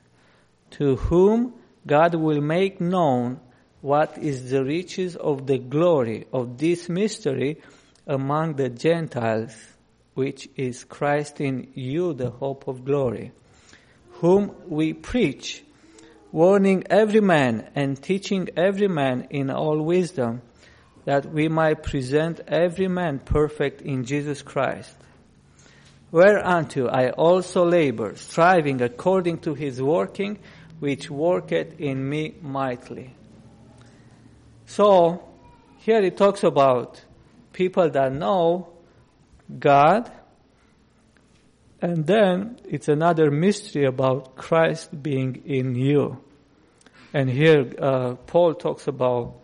to 0.70 0.98
whom 0.98 1.56
God 1.88 2.14
will 2.14 2.42
make 2.42 2.80
known 2.80 3.40
what 3.82 4.18
is 4.18 4.50
the 4.50 4.64
riches 4.64 5.16
of 5.16 5.46
the 5.46 5.58
glory 5.58 6.26
of 6.34 6.58
this 6.58 6.90
mystery 6.90 7.62
among 8.08 8.56
the 8.56 8.70
Gentiles, 8.70 9.56
which 10.16 10.50
is 10.56 10.84
Christ 10.84 11.42
in 11.42 11.72
you, 11.76 12.14
the 12.14 12.32
hope 12.32 12.68
of 12.68 12.86
glory, 12.86 13.32
whom 14.14 14.56
we 14.68 14.94
preach, 14.94 15.64
warning 16.32 16.84
every 16.90 17.22
man 17.22 17.70
and 17.76 18.02
teaching 18.02 18.50
every 18.58 18.88
man 18.88 19.28
in 19.30 19.50
all 19.52 19.82
wisdom, 19.82 20.42
that 21.06 21.26
we 21.32 21.48
might 21.48 21.84
present 21.84 22.42
every 22.48 22.88
man 22.88 23.20
perfect 23.20 23.82
in 23.82 24.04
Jesus 24.04 24.42
Christ. 24.42 24.94
Whereunto 26.12 26.88
I 26.88 27.12
also 27.12 27.66
labor, 27.66 28.16
striving 28.16 28.82
according 28.82 29.40
to 29.40 29.54
his 29.54 29.82
working, 29.82 30.40
which 30.80 31.10
worketh 31.10 31.80
in 31.80 32.10
me 32.10 32.36
mightily. 32.42 33.14
So, 34.68 35.24
here 35.80 36.04
it 36.04 36.18
talks 36.18 36.44
about 36.44 37.02
people 37.54 37.90
that 37.90 38.12
know 38.12 38.68
God, 39.58 40.12
and 41.82 42.06
then 42.06 42.60
it's 42.66 42.90
another 42.90 43.32
mystery 43.32 43.86
about 43.86 44.36
Christ 44.36 45.02
being 45.02 45.42
in 45.46 45.76
you. 45.76 46.22
And 47.14 47.30
here 47.30 47.72
uh, 47.80 48.16
Paul 48.28 48.56
talks 48.56 48.88
about 48.88 49.36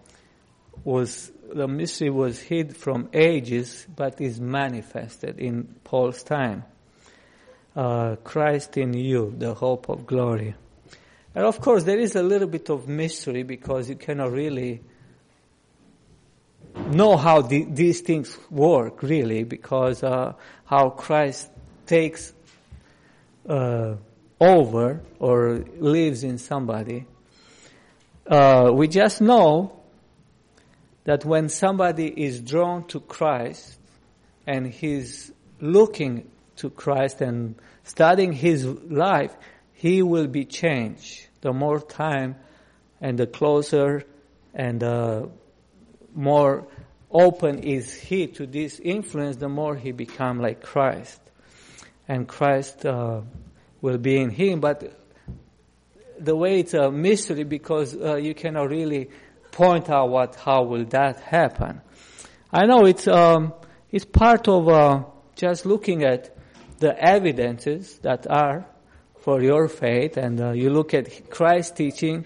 was 0.84 1.32
the 1.54 1.70
mystery 1.70 2.10
was 2.10 2.42
hid 2.42 2.76
from 2.76 3.08
ages, 3.14 3.88
but 3.96 4.20
is 4.20 4.42
manifested 4.42 5.40
in 5.40 5.74
Paul's 5.86 6.22
time. 6.22 6.66
Uh, 7.74 8.18
Christ 8.18 8.76
in 8.76 8.94
you, 8.94 9.34
the 9.38 9.54
hope 9.54 9.88
of 9.88 10.06
glory. 10.06 10.54
And 11.34 11.46
of 11.46 11.62
course, 11.62 11.86
there 11.86 11.98
is 11.98 12.18
a 12.18 12.24
little 12.24 12.50
bit 12.50 12.70
of 12.70 12.90
mystery 12.90 13.44
because 13.44 13.88
you 13.88 13.96
cannot 13.96 14.34
really 14.34 14.82
know 16.76 17.18
how 17.18 17.42
the, 17.42 17.66
these 17.66 18.02
things 18.02 18.38
work, 18.50 19.04
really, 19.04 19.44
because 19.44 20.04
uh, 20.04 20.34
how 20.66 20.90
Christ 20.90 21.50
takes 21.86 22.34
uh, 23.48 23.96
over 24.40 25.02
or 25.20 25.64
lives 25.78 26.24
in 26.24 26.38
somebody. 26.38 27.06
Uh, 28.26 28.72
we 28.74 28.88
just 28.88 29.22
know 29.22 29.80
that 31.04 31.26
when 31.26 31.50
somebody 31.50 32.08
is 32.08 32.40
drawn 32.40 32.88
to 32.88 33.00
Christ 33.00 33.78
and 34.48 34.68
he's 34.68 35.32
looking 35.60 36.30
to 36.58 36.70
Christ 36.70 37.22
and 37.22 37.56
studying 37.84 38.34
his 38.34 38.66
life, 38.66 39.36
he 39.74 40.02
will 40.02 40.28
be 40.28 40.46
changed. 40.46 41.28
The 41.42 41.52
more 41.52 41.82
time 41.82 42.36
and 43.02 43.18
the 43.18 43.28
closer 43.28 44.04
and 44.54 44.80
the 44.80 45.30
more 46.14 46.68
open 47.12 47.60
is 47.60 47.94
he 47.94 48.28
to 48.28 48.46
this 48.48 48.80
influence, 48.80 49.38
the 49.38 49.50
more 49.50 49.76
he 49.76 49.92
become 49.92 50.40
like 50.40 50.64
Christ. 50.64 51.20
And 52.08 52.28
Christ 52.28 52.86
uh, 52.86 53.22
will 53.82 53.98
be 53.98 54.18
in 54.18 54.30
him. 54.30 54.60
But 54.60 55.00
the 56.20 56.36
way 56.36 56.60
it's 56.60 56.74
a 56.74 56.92
mystery 56.92 57.44
because 57.44 57.96
uh, 57.96 58.16
you 58.16 58.34
cannot 58.34 58.70
really 58.70 59.10
point 59.52 59.90
out 59.90 60.10
what, 60.10 60.36
how 60.36 60.64
will 60.64 60.86
that 60.86 61.20
happen. 61.20 61.82
I 62.52 62.66
know 62.66 62.86
it's, 62.86 63.08
um, 63.08 63.54
it's 63.92 64.06
part 64.06 64.48
of 64.48 64.68
uh, 64.68 65.04
just 65.36 65.66
looking 65.66 66.04
at 66.04 66.36
the 66.80 66.98
evidences 66.98 68.00
that 68.00 68.30
are 68.30 68.66
for 69.22 69.42
your 69.42 69.68
faith 69.68 70.18
and 70.18 70.42
uh, 70.42 70.52
you 70.52 70.70
look 70.70 70.94
at 70.94 71.30
Christ's 71.30 71.72
teaching, 71.72 72.26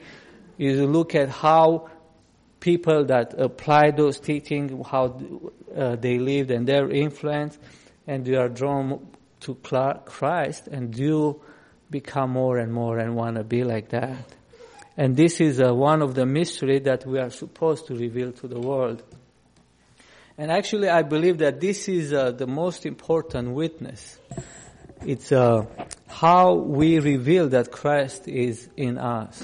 you 0.58 0.88
look 0.88 1.14
at 1.14 1.30
how 1.30 1.90
people 2.68 3.06
that 3.06 3.34
apply 3.40 3.92
those 3.92 4.20
teachings, 4.20 4.86
how 4.86 5.06
uh, 5.74 5.96
they 5.96 6.20
lived 6.20 6.52
and 6.52 6.68
their 6.68 6.92
influence, 6.92 7.58
and 8.06 8.28
you 8.28 8.38
are 8.38 8.50
drawn 8.50 9.08
to 9.40 9.56
Christ 10.04 10.68
and 10.68 10.94
you 10.98 11.42
become 11.90 12.32
more 12.32 12.58
and 12.58 12.74
more 12.74 12.98
and 12.98 13.16
want 13.16 13.38
to 13.38 13.46
be 13.46 13.64
like 13.64 13.88
that. 13.92 14.18
And 14.98 15.16
this 15.16 15.40
is 15.40 15.62
uh, 15.62 15.74
one 15.74 16.02
of 16.02 16.14
the 16.14 16.26
mystery 16.26 16.80
that 16.80 17.06
we 17.06 17.20
are 17.20 17.30
supposed 17.30 17.88
to 17.88 17.96
reveal 17.96 18.34
to 18.34 18.50
the 18.50 18.60
world. 18.60 19.02
And 20.38 20.52
actually, 20.52 20.90
I 20.90 21.04
believe 21.04 21.38
that 21.38 21.62
this 21.62 21.88
is 21.88 22.12
uh, 22.12 22.32
the 22.32 22.48
most 22.48 22.86
important 22.86 23.52
witness. 23.52 24.20
It's 25.06 25.32
uh, 25.32 25.68
how 26.10 26.56
we 26.56 27.00
reveal 27.00 27.48
that 27.50 27.72
Christ 27.72 28.28
is 28.28 28.68
in 28.76 28.98
us. 28.98 29.42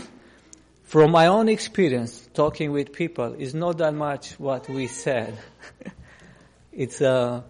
From 0.93 1.09
my 1.09 1.25
own 1.25 1.49
experience, 1.49 2.29
talking 2.35 2.71
with 2.71 2.93
people, 2.93 3.33
is 3.33 3.55
not 3.55 3.79
that 3.79 3.95
much 3.95 4.39
what 4.39 4.69
we 4.69 4.85
said. 4.85 5.35
it's 6.71 7.01
uh, 7.01 7.41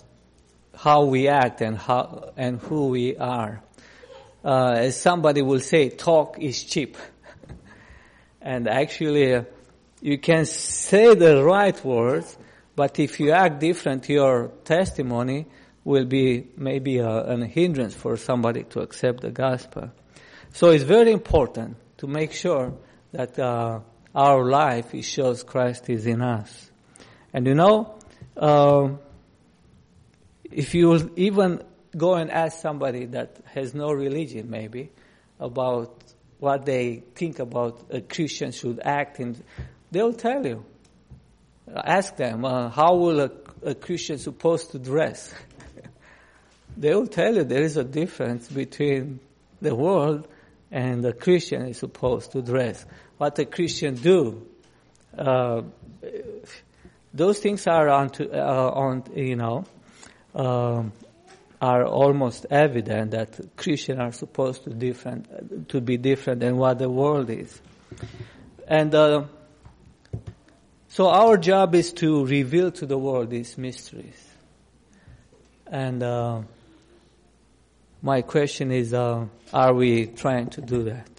how 0.74 1.04
we 1.04 1.28
act 1.28 1.60
and 1.60 1.78
how 1.78 2.32
and 2.38 2.62
who 2.62 2.88
we 2.88 3.18
are. 3.18 3.62
Uh, 4.46 4.76
as 4.78 4.96
somebody 4.96 5.42
will 5.42 5.60
say, 5.60 5.90
talk 5.90 6.40
is 6.40 6.64
cheap. 6.64 6.96
And 8.42 8.70
actually, 8.70 9.36
uh, 9.36 9.44
you 10.00 10.20
can 10.20 10.46
say 10.46 11.14
the 11.14 11.44
right 11.44 11.84
words, 11.84 12.38
but 12.78 12.98
if 12.98 13.20
you 13.20 13.32
act 13.32 13.60
different, 13.60 14.08
your 14.08 14.52
testimony 14.64 15.48
will 15.84 16.06
be 16.06 16.48
maybe 16.56 17.00
a, 17.00 17.10
a 17.10 17.46
hindrance 17.46 17.94
for 17.94 18.16
somebody 18.16 18.64
to 18.70 18.80
accept 18.80 19.20
the 19.20 19.32
gospel. 19.32 19.92
So 20.54 20.70
it's 20.70 20.86
very 20.86 21.12
important 21.12 21.76
to 21.98 22.08
make 22.08 22.32
sure 22.32 22.74
that 23.14 23.40
uh, 23.40 23.80
our 24.14 24.44
life 24.44 24.94
it 24.94 25.04
shows 25.04 25.44
Christ 25.44 25.90
is 25.90 26.06
in 26.06 26.22
us. 26.22 26.72
And 27.32 27.48
you 27.48 27.56
know, 27.56 27.96
uh, 28.36 28.90
if 30.44 30.76
you 30.76 31.12
even 31.16 31.64
go 31.96 32.16
and 32.16 32.30
ask 32.30 32.60
somebody 32.60 33.06
that 33.06 33.38
has 33.54 33.74
no 33.74 33.92
religion, 33.92 34.50
maybe 34.50 34.92
about 35.40 36.04
what 36.40 36.66
they 36.66 37.04
think 37.16 37.40
about 37.40 37.86
a 37.92 38.02
Christian 38.02 38.52
should 38.52 38.80
act 38.84 39.20
in, 39.20 39.42
they'll 39.92 40.14
tell 40.14 40.46
you. 40.46 40.66
Ask 41.74 42.18
them, 42.18 42.44
uh, 42.44 42.70
how 42.70 42.96
will 42.96 43.22
a, 43.22 43.32
a 43.64 43.76
Christian 43.76 44.18
supposed 44.18 44.72
to 44.72 44.80
dress? 44.80 45.34
they 46.78 46.94
will 46.94 47.08
tell 47.08 47.36
you 47.36 47.46
there 47.46 47.64
is 47.64 47.78
a 47.78 47.84
difference 47.84 48.48
between 48.50 49.22
the 49.62 49.74
world 49.74 50.28
and 50.74 51.04
the 51.04 51.14
Christian 51.14 51.68
is 51.68 51.78
supposed 51.78 52.32
to 52.34 52.42
dress. 52.42 52.86
What 53.18 53.36
the 53.36 53.46
Christian 53.46 53.96
do. 53.96 54.48
Uh, 55.18 55.62
those 57.14 57.40
things 57.40 57.68
are 57.68 57.90
on, 57.90 58.10
to, 58.10 58.32
uh, 58.32 58.72
on 58.72 59.04
you 59.16 59.36
know, 59.36 59.66
um, 60.34 60.92
are 61.62 61.86
almost 61.86 62.46
evident 62.50 63.12
that 63.12 63.56
Christians 63.56 64.00
are 64.00 64.12
supposed 64.12 64.64
to 64.66 64.72
different 64.72 65.70
to 65.70 65.80
be 65.80 65.98
different 65.98 66.42
than 66.42 66.58
what 66.58 66.80
the 66.80 66.90
world 66.90 67.30
is, 67.30 67.62
and 68.68 68.94
uh, 68.94 69.24
so 70.90 71.08
our 71.08 71.38
job 71.38 71.74
is 71.76 71.94
to 71.94 72.26
reveal 72.26 72.72
to 72.72 72.86
the 72.86 72.98
world 72.98 73.30
these 73.30 73.58
mysteries. 73.58 74.22
And 75.68 76.04
uh, 76.04 76.42
my 78.02 78.22
question 78.22 78.72
is, 78.72 78.94
uh, 78.94 79.26
are 79.54 79.74
we 79.74 80.08
trying 80.08 80.48
to 80.50 80.62
do 80.62 80.84
that? 80.84 81.13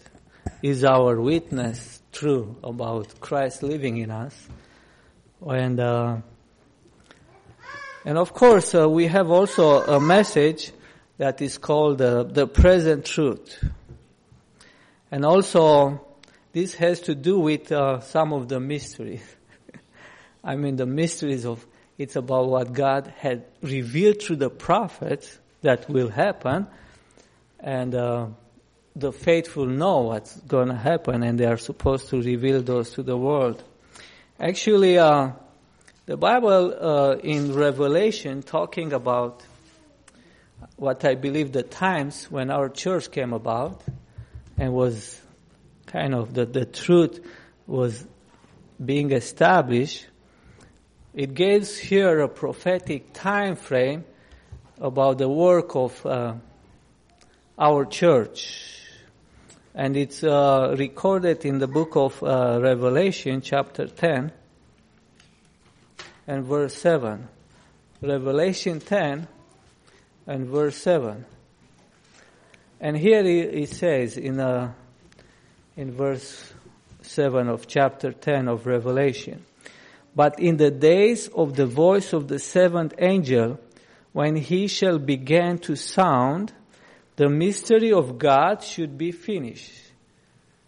Is 0.64 0.82
our 0.82 1.20
witness 1.20 2.00
true 2.10 2.56
about 2.64 3.20
Christ 3.20 3.62
living 3.62 3.98
in 3.98 4.10
us? 4.10 4.34
And 5.46 5.78
uh, 5.78 6.22
and 8.06 8.16
of 8.16 8.32
course, 8.32 8.74
uh, 8.74 8.88
we 8.88 9.08
have 9.08 9.30
also 9.30 9.82
a 9.82 10.00
message 10.00 10.72
that 11.18 11.42
is 11.42 11.58
called 11.58 12.00
uh, 12.00 12.22
the 12.22 12.46
present 12.46 13.04
truth. 13.04 13.62
And 15.10 15.26
also, 15.26 16.00
this 16.52 16.76
has 16.76 17.00
to 17.00 17.14
do 17.14 17.40
with 17.40 17.70
uh, 17.70 18.00
some 18.00 18.32
of 18.32 18.48
the 18.48 18.58
mysteries. 18.58 19.36
I 20.42 20.56
mean, 20.56 20.76
the 20.76 20.86
mysteries 20.86 21.44
of, 21.44 21.66
it's 21.98 22.16
about 22.16 22.48
what 22.48 22.72
God 22.72 23.12
had 23.18 23.44
revealed 23.60 24.22
through 24.22 24.36
the 24.36 24.48
prophets 24.48 25.38
that 25.60 25.90
will 25.90 26.08
happen. 26.08 26.68
And 27.60 27.94
uh, 27.94 28.28
the 28.96 29.12
faithful 29.12 29.66
know 29.66 30.02
what's 30.02 30.36
going 30.42 30.68
to 30.68 30.74
happen 30.74 31.22
and 31.22 31.38
they 31.38 31.46
are 31.46 31.56
supposed 31.56 32.08
to 32.08 32.22
reveal 32.22 32.62
those 32.62 32.92
to 32.92 33.02
the 33.02 33.16
world. 33.16 33.62
Actually, 34.38 34.98
uh, 34.98 35.30
the 36.06 36.16
Bible 36.16 36.74
uh, 36.78 37.16
in 37.16 37.54
Revelation 37.54 38.42
talking 38.42 38.92
about 38.92 39.42
what 40.76 41.04
I 41.04 41.14
believe 41.14 41.52
the 41.52 41.62
times 41.62 42.30
when 42.30 42.50
our 42.50 42.68
church 42.68 43.10
came 43.10 43.32
about 43.32 43.82
and 44.56 44.72
was 44.72 45.20
kind 45.86 46.14
of 46.14 46.34
the, 46.34 46.46
the 46.46 46.64
truth 46.64 47.20
was 47.66 48.06
being 48.84 49.12
established, 49.12 50.06
it 51.14 51.34
gives 51.34 51.78
here 51.78 52.20
a 52.20 52.28
prophetic 52.28 53.12
time 53.12 53.56
frame 53.56 54.04
about 54.80 55.18
the 55.18 55.28
work 55.28 55.74
of 55.74 56.04
uh, 56.06 56.34
our 57.58 57.84
church. 57.84 58.83
And 59.74 59.96
it's 59.96 60.22
uh, 60.22 60.76
recorded 60.78 61.44
in 61.44 61.58
the 61.58 61.66
book 61.66 61.96
of 61.96 62.22
uh, 62.22 62.60
Revelation, 62.62 63.40
chapter 63.40 63.88
10 63.88 64.30
and 66.28 66.44
verse 66.44 66.76
7. 66.76 67.28
Revelation 68.00 68.78
10 68.78 69.26
and 70.28 70.46
verse 70.46 70.76
7. 70.76 71.24
And 72.80 72.96
here 72.96 73.24
he, 73.24 73.66
says 73.66 74.16
in, 74.16 74.38
uh, 74.38 74.72
in 75.76 75.92
verse 75.92 76.52
7 77.02 77.48
of 77.48 77.66
chapter 77.66 78.12
10 78.12 78.46
of 78.46 78.66
Revelation, 78.66 79.44
But 80.14 80.38
in 80.38 80.56
the 80.56 80.70
days 80.70 81.26
of 81.28 81.56
the 81.56 81.66
voice 81.66 82.12
of 82.12 82.28
the 82.28 82.38
seventh 82.38 82.94
angel, 82.98 83.58
when 84.12 84.36
he 84.36 84.68
shall 84.68 84.98
begin 84.98 85.58
to 85.60 85.74
sound, 85.74 86.52
the 87.16 87.28
mystery 87.28 87.92
of 87.92 88.18
God 88.18 88.62
should 88.62 88.98
be 88.98 89.12
finished, 89.12 89.72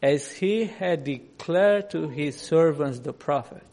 as 0.03 0.31
he 0.31 0.65
had 0.65 1.05
declared 1.05 1.91
to 1.91 2.09
his 2.09 2.37
servants 2.37 3.01
the 3.01 3.13
prophets. 3.13 3.65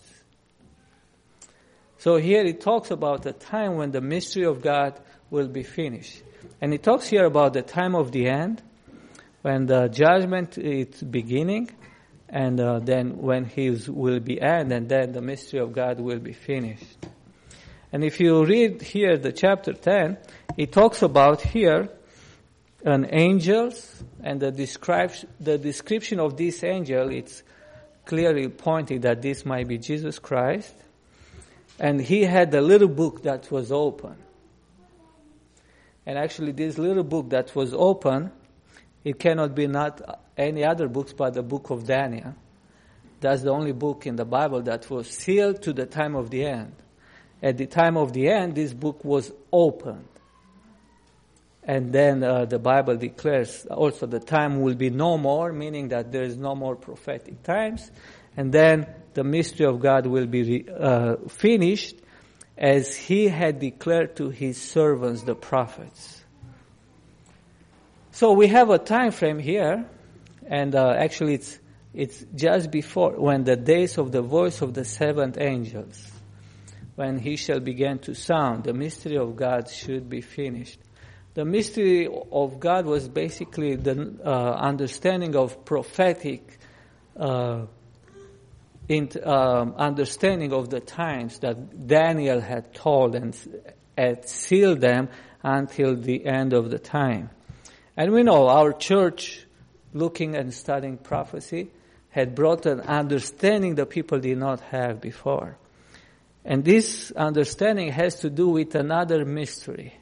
So 2.00 2.18
here 2.18 2.44
it 2.44 2.62
talks 2.62 2.92
about 2.92 3.22
the 3.22 3.34
time 3.34 3.76
when 3.76 3.92
the 3.92 4.02
mystery 4.02 4.46
of 4.46 4.62
God 4.62 5.00
will 5.30 5.48
be 5.48 5.64
finished. 5.64 6.22
And 6.60 6.74
it 6.74 6.84
talks 6.84 7.08
here 7.08 7.26
about 7.26 7.54
the 7.54 7.62
time 7.62 7.96
of 7.96 8.12
the 8.12 8.28
end, 8.28 8.62
when 9.42 9.68
the 9.68 9.88
judgment 9.88 10.58
is 10.58 11.02
beginning, 11.02 11.70
and 12.28 12.60
uh, 12.60 12.80
then 12.80 13.18
when 13.18 13.46
his 13.46 13.90
will 13.90 14.20
be 14.20 14.42
end, 14.42 14.72
and 14.72 14.90
then 14.90 15.12
the 15.12 15.22
mystery 15.22 15.60
of 15.60 15.72
God 15.72 16.00
will 16.00 16.20
be 16.20 16.34
finished. 16.34 16.98
And 17.92 18.04
if 18.04 18.20
you 18.20 18.44
read 18.44 18.82
here 18.82 19.18
the 19.18 19.32
chapter 19.32 19.74
10, 19.74 20.18
it 20.58 20.72
talks 20.72 21.04
about 21.04 21.42
here 21.42 21.90
an 22.84 23.08
angels 23.12 24.04
and 24.22 24.40
the, 24.40 24.52
describes, 24.52 25.26
the 25.40 25.58
description 25.58 26.20
of 26.20 26.38
this 26.38 26.64
angel, 26.64 27.10
it's 27.10 27.44
clearly 28.06 28.50
pointing 28.50 29.02
that 29.02 29.22
this 29.22 29.46
might 29.46 29.68
be 29.68 29.78
Jesus 29.78 30.20
Christ. 30.20 30.74
And 31.80 32.02
he 32.02 32.24
had 32.24 32.54
a 32.54 32.62
little 32.62 32.90
book 32.90 33.24
that 33.24 33.50
was 33.52 33.72
open. 33.72 34.16
And 36.06 36.18
actually 36.18 36.52
this 36.52 36.78
little 36.78 37.04
book 37.04 37.30
that 37.30 37.56
was 37.56 37.74
open, 37.74 38.32
it 39.04 39.20
cannot 39.20 39.56
be 39.56 39.68
not 39.68 40.20
any 40.38 40.64
other 40.64 40.88
books 40.88 41.14
but 41.14 41.34
the 41.34 41.44
book 41.44 41.70
of 41.70 41.86
Daniel. 41.86 42.36
That's 43.22 43.42
the 43.42 43.52
only 43.52 43.72
book 43.72 44.06
in 44.06 44.18
the 44.18 44.26
Bible 44.26 44.62
that 44.64 44.90
was 44.90 45.10
sealed 45.10 45.62
to 45.64 45.72
the 45.72 45.86
time 45.86 46.16
of 46.16 46.30
the 46.30 46.46
end. 46.46 46.76
At 47.42 47.58
the 47.58 47.68
time 47.68 47.96
of 47.96 48.12
the 48.12 48.30
end, 48.30 48.56
this 48.56 48.74
book 48.74 49.04
was 49.06 49.32
opened. 49.52 50.08
And 51.66 51.94
then 51.94 52.24
uh, 52.24 52.46
the 52.46 52.60
Bible 52.60 52.98
declares 52.98 53.66
also 53.66 54.06
the 54.06 54.20
time 54.20 54.62
will 54.62 54.76
be 54.76 54.90
no 54.90 55.18
more, 55.18 55.54
meaning 55.54 55.90
that 55.90 56.12
there 56.12 56.24
is 56.24 56.38
no 56.38 56.56
more 56.56 56.76
prophetic 56.76 57.44
times. 57.44 57.90
And 58.36 58.52
then 58.52 58.88
the 59.14 59.24
mystery 59.24 59.66
of 59.66 59.80
God 59.80 60.06
will 60.06 60.26
be 60.26 60.66
uh, 60.70 61.16
finished 61.30 61.96
as 62.58 62.96
he 62.96 63.30
had 63.30 63.60
declared 63.60 64.18
to 64.18 64.30
his 64.30 64.62
servants, 64.62 65.24
the 65.24 65.36
prophets. 65.36 66.22
So 68.12 68.34
we 68.34 68.48
have 68.48 68.70
a 68.70 68.78
time 68.78 69.12
frame 69.12 69.40
here, 69.40 69.86
and 70.46 70.76
uh, 70.76 70.94
actually 70.98 71.36
it's, 71.36 71.60
it's 71.94 72.26
just 72.36 72.70
before, 72.72 73.14
when 73.14 73.44
the 73.44 73.56
days 73.56 73.98
of 73.98 74.12
the 74.12 74.22
voice 74.22 74.62
of 74.62 74.74
the 74.74 74.86
seventh 74.86 75.38
angels, 75.40 76.12
when 76.96 77.18
he 77.18 77.38
shall 77.38 77.60
begin 77.60 78.00
to 78.00 78.14
sound, 78.14 78.66
the 78.66 78.74
mystery 78.74 79.18
of 79.18 79.36
God 79.36 79.70
should 79.70 80.10
be 80.10 80.22
finished 80.22 80.80
the 81.34 81.46
mystery 81.46 82.08
of 82.32 82.60
God 82.60 82.86
was 82.86 83.08
basically 83.08 83.76
the 83.76 84.16
uh, 84.24 84.30
understanding 84.30 85.36
of 85.36 85.66
prophetic 85.66 86.60
uh, 87.18 87.66
in, 88.88 89.10
um, 89.24 89.74
understanding 89.78 90.54
of 90.54 90.70
the 90.70 90.80
times 90.80 91.40
that 91.40 91.88
Daniel 91.88 92.40
had 92.40 92.74
told 92.76 93.16
and 93.16 93.36
had 93.98 94.28
sealed 94.30 94.82
them 94.82 95.10
until 95.42 95.96
the 95.96 96.26
end 96.26 96.54
of 96.54 96.70
the 96.70 96.80
time. 96.80 97.32
And 97.98 98.12
we 98.12 98.24
know 98.24 98.48
our 98.48 98.72
church, 98.72 99.46
looking 99.94 100.36
and 100.36 100.54
studying 100.54 100.98
prophecy, 100.98 101.72
had 102.10 102.36
brought 102.36 102.68
an 102.68 102.82
understanding 102.82 103.76
that 103.76 103.90
people 103.90 104.20
did 104.20 104.38
not 104.38 104.60
have 104.62 105.02
before. 105.02 105.58
And 106.46 106.64
this 106.64 107.12
understanding 107.12 107.92
has 107.92 108.20
to 108.20 108.30
do 108.30 108.50
with 108.50 108.76
another 108.76 109.26
mystery 109.26 109.94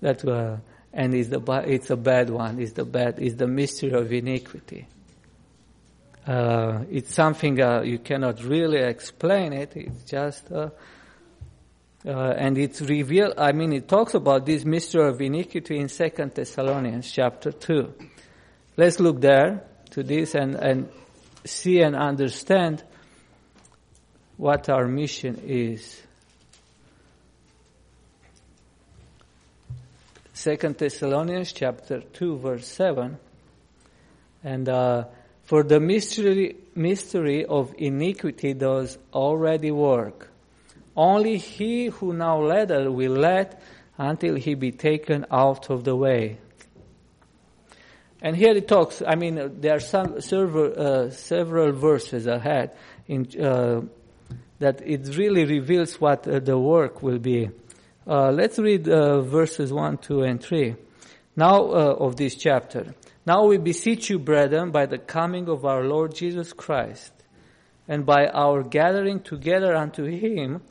that 0.00 0.24
uh, 0.24 0.56
and 0.92 1.14
is 1.14 1.28
the 1.28 1.40
it's 1.66 1.90
a 1.90 1.96
bad 1.96 2.30
one. 2.30 2.58
Is 2.58 2.72
the 2.72 2.84
bad 2.84 3.18
is 3.18 3.36
the 3.36 3.46
mystery 3.46 3.92
of 3.92 4.12
iniquity. 4.12 4.88
Uh, 6.26 6.84
it's 6.90 7.14
something 7.14 7.60
uh, 7.60 7.82
you 7.82 7.98
cannot 7.98 8.42
really 8.42 8.78
explain 8.78 9.52
it. 9.52 9.76
It's 9.76 10.02
just 10.04 10.50
uh, 10.50 10.70
uh, 12.04 12.34
and 12.36 12.56
it's 12.58 12.80
revealed. 12.80 13.34
I 13.36 13.52
mean, 13.52 13.72
it 13.72 13.88
talks 13.88 14.14
about 14.14 14.46
this 14.46 14.64
mystery 14.64 15.08
of 15.08 15.20
iniquity 15.20 15.78
in 15.78 15.88
Second 15.88 16.34
Thessalonians 16.34 17.10
chapter 17.10 17.52
two. 17.52 17.92
Let's 18.76 18.98
look 18.98 19.20
there 19.20 19.64
to 19.90 20.02
this 20.02 20.34
and 20.34 20.54
and 20.56 20.88
see 21.44 21.80
and 21.80 21.94
understand 21.94 22.82
what 24.36 24.68
our 24.68 24.86
mission 24.86 25.42
is. 25.44 26.02
Second 30.36 30.76
Thessalonians 30.76 31.50
chapter 31.50 32.02
2 32.02 32.36
verse 32.36 32.66
7. 32.68 33.16
And 34.44 34.68
uh, 34.68 35.04
for 35.44 35.62
the 35.62 35.80
mystery, 35.80 36.56
mystery 36.74 37.46
of 37.46 37.74
iniquity 37.78 38.52
does 38.52 38.98
already 39.14 39.70
work. 39.70 40.28
Only 40.94 41.38
he 41.38 41.86
who 41.86 42.12
now 42.12 42.42
letteth 42.42 42.86
will 42.88 43.12
let 43.12 43.62
until 43.96 44.34
he 44.34 44.52
be 44.52 44.72
taken 44.72 45.24
out 45.30 45.70
of 45.70 45.84
the 45.84 45.96
way. 45.96 46.36
And 48.20 48.36
here 48.36 48.54
it 48.54 48.68
talks, 48.68 49.02
I 49.06 49.14
mean, 49.14 49.60
there 49.62 49.76
are 49.76 49.80
some 49.80 50.20
several, 50.20 50.72
uh, 50.76 51.10
several 51.12 51.72
verses 51.72 52.26
ahead 52.26 52.76
in, 53.08 53.26
uh, 53.42 53.80
that 54.58 54.82
it 54.84 55.16
really 55.16 55.46
reveals 55.46 55.98
what 55.98 56.28
uh, 56.28 56.40
the 56.40 56.58
work 56.58 57.02
will 57.02 57.18
be. 57.18 57.48
Uh, 58.08 58.30
let's 58.30 58.56
read 58.56 58.88
uh, 58.88 59.20
verses 59.22 59.72
1, 59.72 59.98
2, 59.98 60.22
and 60.22 60.40
3. 60.40 60.76
Now 61.34 61.64
uh, 61.64 61.96
of 61.98 62.14
this 62.14 62.36
chapter. 62.36 62.94
Now 63.26 63.46
we 63.46 63.58
beseech 63.58 64.10
you, 64.10 64.20
brethren, 64.20 64.70
by 64.70 64.86
the 64.86 64.98
coming 64.98 65.48
of 65.48 65.64
our 65.64 65.82
Lord 65.82 66.14
Jesus 66.14 66.52
Christ, 66.52 67.12
and 67.88 68.06
by 68.06 68.28
our 68.28 68.62
gathering 68.62 69.18
together 69.18 69.74
unto 69.74 70.04
him, 70.04 70.62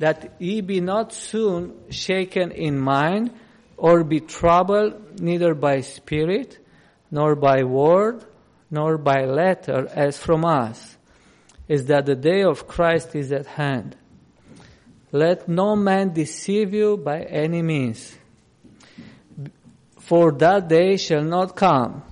that 0.00 0.34
ye 0.38 0.60
be 0.60 0.82
not 0.82 1.14
soon 1.14 1.72
shaken 1.88 2.50
in 2.50 2.78
mind, 2.78 3.30
or 3.78 4.04
be 4.04 4.20
troubled 4.20 5.18
neither 5.18 5.54
by 5.54 5.80
spirit, 5.80 6.58
nor 7.10 7.34
by 7.36 7.62
word, 7.62 8.22
nor 8.70 8.98
by 8.98 9.24
letter, 9.24 9.88
as 9.94 10.18
from 10.18 10.44
us, 10.44 10.98
is 11.68 11.86
that 11.86 12.04
the 12.04 12.14
day 12.14 12.42
of 12.42 12.68
Christ 12.68 13.14
is 13.14 13.32
at 13.32 13.46
hand. 13.46 13.96
Let 15.12 15.48
no 15.48 15.76
man 15.76 16.12
deceive 16.12 16.74
you 16.74 16.96
by 16.96 17.22
any 17.22 17.62
means. 17.62 18.16
For 20.00 20.32
that 20.32 20.68
day 20.68 20.96
shall 20.96 21.22
not 21.22 21.56
come, 21.56 22.02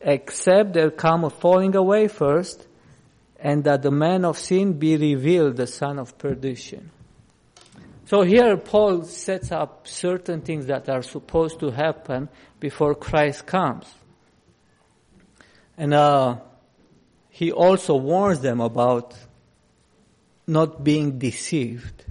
except 0.00 0.72
there 0.72 0.90
come 0.90 1.24
a 1.24 1.30
falling 1.30 1.74
away 1.76 2.08
first, 2.08 2.66
and 3.38 3.64
that 3.64 3.82
the 3.82 3.90
man 3.90 4.24
of 4.24 4.38
sin 4.38 4.74
be 4.74 4.96
revealed, 4.96 5.56
the 5.56 5.66
son 5.66 5.98
of 5.98 6.16
perdition. 6.16 6.90
So 8.06 8.22
here 8.22 8.56
Paul 8.56 9.04
sets 9.04 9.50
up 9.50 9.88
certain 9.88 10.42
things 10.42 10.66
that 10.66 10.88
are 10.88 11.02
supposed 11.02 11.60
to 11.60 11.70
happen 11.70 12.28
before 12.60 12.94
Christ 12.94 13.46
comes. 13.46 13.86
And 15.76 15.94
uh, 15.94 16.36
he 17.30 17.50
also 17.50 17.96
warns 17.96 18.40
them 18.40 18.60
about 18.60 19.14
not 20.46 20.84
being 20.84 21.18
deceived 21.18 22.04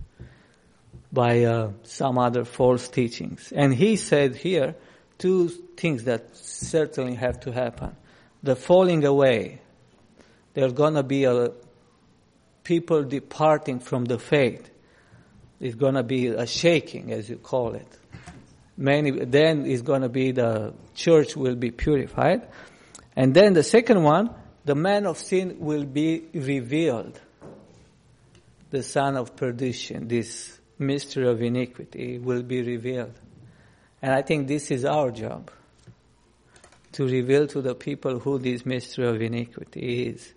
by 1.12 1.44
uh, 1.44 1.72
some 1.84 2.18
other 2.18 2.46
false 2.46 2.88
teachings. 2.88 3.52
And 3.56 3.74
he 3.74 3.96
said 3.96 4.36
here 4.36 4.76
two 5.18 5.50
things 5.50 6.06
that 6.06 6.36
certainly 6.36 7.16
have 7.16 7.42
to 7.42 7.52
happen. 7.52 7.96
The 8.44 8.56
falling 8.56 9.06
away. 9.06 9.62
There's 10.54 10.74
gonna 10.74 11.04
be 11.04 11.26
a 11.26 11.52
people 12.64 13.04
departing 13.04 13.80
from 13.80 14.06
the 14.06 14.18
faith. 14.18 14.70
It's 15.60 15.76
gonna 15.76 16.04
be 16.04 16.28
a 16.28 16.48
shaking, 16.48 17.12
as 17.12 17.30
you 17.30 17.38
call 17.38 17.76
it. 17.76 17.88
Many, 18.78 19.12
then 19.12 19.66
it's 19.66 19.82
gonna 19.82 20.10
be 20.10 20.32
the 20.32 20.74
church 20.96 21.36
will 21.36 21.56
be 21.56 21.72
purified. 21.72 22.48
And 23.16 23.34
then 23.34 23.54
the 23.54 23.64
second 23.64 24.02
one, 24.04 24.32
the 24.66 24.76
man 24.76 25.06
of 25.06 25.18
sin 25.18 25.58
will 25.60 25.86
be 25.86 26.24
revealed. 26.34 27.20
The 28.72 28.84
son 28.84 29.18
of 29.18 29.36
perdition, 29.36 30.08
this 30.08 30.61
mystery 30.82 31.28
of 31.28 31.42
iniquity 31.42 32.18
will 32.18 32.44
be 32.44 32.62
revealed. 32.62 33.14
And 34.02 34.14
I 34.14 34.22
think 34.24 34.48
this 34.48 34.72
is 34.72 34.84
our 34.84 35.12
job. 35.12 35.52
to 36.94 37.06
reveal 37.08 37.48
to 37.48 37.62
the 37.62 37.76
people 37.76 38.20
who 38.20 38.38
this 38.38 38.66
mystery 38.66 39.08
of 39.08 39.22
iniquity 39.22 40.08
is. 40.08 40.34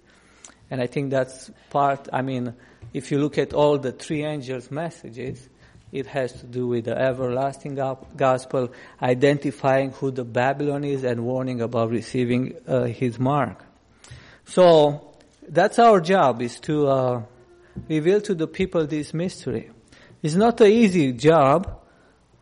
And 0.71 0.81
I 0.81 0.87
think 0.87 1.11
that's 1.11 1.51
part, 1.71 2.09
I 2.13 2.23
mean, 2.23 2.55
if 2.93 3.11
you 3.11 3.19
look 3.19 3.39
at 3.39 3.53
all 3.53 3.79
the 3.79 3.93
three 3.93 4.25
angels' 4.25 4.71
messages, 4.71 5.49
it 5.93 6.07
has 6.07 6.33
to 6.33 6.47
do 6.47 6.67
with 6.67 6.87
the 6.87 6.97
everlasting 6.97 7.75
gospel, 8.17 8.73
identifying 9.01 9.93
who 9.93 10.11
the 10.11 10.25
Babylon 10.25 10.85
is 10.85 11.05
and 11.05 11.25
warning 11.25 11.61
about 11.61 11.91
receiving 11.91 12.55
uh, 12.67 12.85
his 12.85 13.19
mark. 13.19 13.65
So, 14.47 15.13
that's 15.47 15.79
our 15.79 16.01
job, 16.01 16.43
is 16.43 16.59
to 16.61 16.89
uh, 16.89 17.23
reveal 17.89 18.21
to 18.23 18.35
the 18.35 18.47
people 18.47 18.87
this 18.87 19.15
mystery. 19.15 19.71
It's 20.25 20.35
not 20.35 20.59
an 20.63 20.69
easy 20.69 21.13
job 21.13 21.83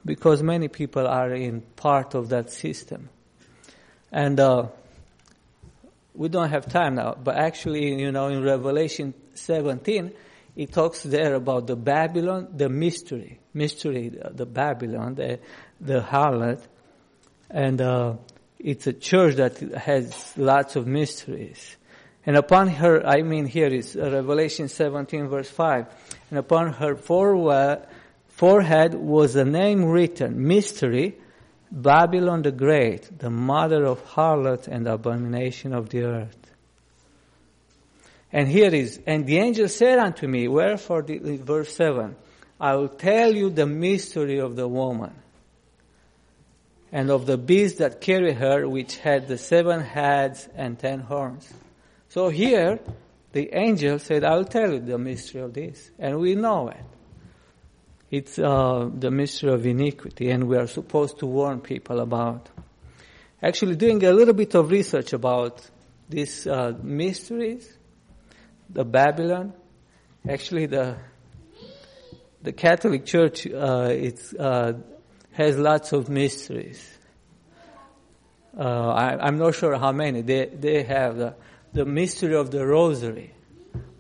because 0.05 0.41
many 0.41 0.69
people 0.69 1.05
are 1.05 1.35
in 1.35 1.63
part 1.63 2.15
of 2.15 2.29
that 2.29 2.53
system. 2.53 3.09
And 4.13 4.39
uh, 4.39 4.69
we 6.15 6.29
don't 6.29 6.51
have 6.51 6.71
time 6.71 6.95
now, 6.95 7.17
but 7.21 7.35
actually, 7.35 8.01
you 8.01 8.13
know, 8.13 8.29
in 8.29 8.45
Revelation 8.45 9.15
17, 9.35 10.13
it 10.55 10.73
talks 10.73 11.03
there 11.03 11.35
about 11.35 11.67
the 11.67 11.75
Babylon, 11.75 12.51
the 12.55 12.69
mystery, 12.69 13.41
mystery, 13.53 14.11
the, 14.11 14.47
Babylon, 14.47 15.17
the, 15.17 15.41
the 15.81 16.03
harlot, 16.03 16.63
and 17.51 17.81
uh, 17.81 18.15
it's 18.61 18.87
a 18.87 18.93
church 18.93 19.35
that 19.35 19.59
has 19.59 20.33
lots 20.37 20.77
of 20.77 20.87
mysteries. 20.87 21.77
And 22.25 22.37
upon 22.37 22.69
her, 22.69 23.05
I 23.05 23.23
mean 23.23 23.47
here 23.47 23.67
is 23.67 23.97
Revelation 23.97 24.69
17 24.69 25.27
verse 25.27 25.51
5, 25.51 25.87
and 26.33 26.39
upon 26.39 26.73
her 26.73 26.97
forehead 26.97 28.95
was 28.95 29.37
a 29.37 29.45
name 29.45 29.85
written, 29.85 30.49
mystery, 30.49 31.15
Babylon 31.71 32.41
the 32.41 32.51
Great, 32.51 33.19
the 33.19 33.29
mother 33.29 33.85
of 33.85 34.03
harlots 34.03 34.67
and 34.67 34.89
abomination 34.89 35.75
of 35.75 35.91
the 35.91 36.05
earth. 36.05 36.55
And 38.33 38.49
here 38.49 38.75
is, 38.75 38.99
and 39.07 39.27
the 39.27 39.37
angel 39.41 39.69
said 39.69 39.99
unto 39.99 40.27
me, 40.27 40.49
wherefore, 40.49 41.03
the, 41.03 41.19
verse 41.37 41.77
7, 41.77 42.17
I 42.59 42.77
will 42.77 42.89
tell 42.89 43.35
you 43.35 43.51
the 43.51 43.67
mystery 43.67 44.41
of 44.41 44.57
the 44.57 44.67
woman 44.67 45.13
and 46.91 47.11
of 47.11 47.27
the 47.27 47.37
beast 47.37 47.77
that 47.77 48.01
carried 48.01 48.37
her, 48.37 48.67
which 48.67 48.97
had 48.97 49.29
the 49.29 49.37
seven 49.37 49.83
heads 49.83 50.49
and 50.55 50.79
ten 50.79 51.01
horns. 51.01 51.53
So 52.09 52.31
here, 52.31 52.81
the 53.33 53.55
angel 53.55 53.99
said, 53.99 54.25
I 54.25 54.37
will 54.37 54.45
tell 54.45 54.73
you 54.73 54.81
the 54.81 54.99
mystery 54.99 55.41
of 55.41 55.55
this. 55.55 55.91
And 55.99 56.19
we 56.19 56.35
know 56.35 56.69
it. 56.69 56.85
It's 58.11 58.39
uh, 58.39 58.91
the 58.93 59.11
mystery 59.11 59.53
of 59.53 59.65
iniquity, 59.65 60.31
and 60.31 60.47
we 60.47 60.59
are 60.59 60.67
supposed 60.67 61.19
to 61.21 61.27
warn 61.27 61.61
people 61.61 61.99
about. 62.01 62.51
Actually, 63.43 63.77
doing 63.77 64.05
a 64.05 64.13
little 64.13 64.35
bit 64.35 64.55
of 64.55 64.71
research 64.71 65.15
about 65.15 65.67
these 66.11 66.47
uh, 66.47 66.77
mysteries, 66.83 67.75
the 68.69 68.85
Babylon, 68.85 69.55
actually 70.29 70.67
the 70.67 70.97
the 72.43 72.53
Catholic 72.53 73.07
Church 73.07 73.47
uh, 73.47 73.89
it's, 73.91 74.35
uh, 74.35 74.75
has 75.33 75.57
lots 75.57 75.93
of 75.93 76.09
mysteries. 76.09 76.89
Uh, 78.59 78.63
I, 78.63 79.29
am 79.29 79.39
not 79.39 79.55
sure 79.55 79.79
how 79.79 79.93
many. 79.93 80.23
They 80.23 80.47
they 80.47 80.83
have 80.83 81.17
the, 81.17 81.35
the 81.73 81.85
mystery 81.85 82.35
of 82.35 82.51
the 82.51 82.67
Rosary 82.67 83.33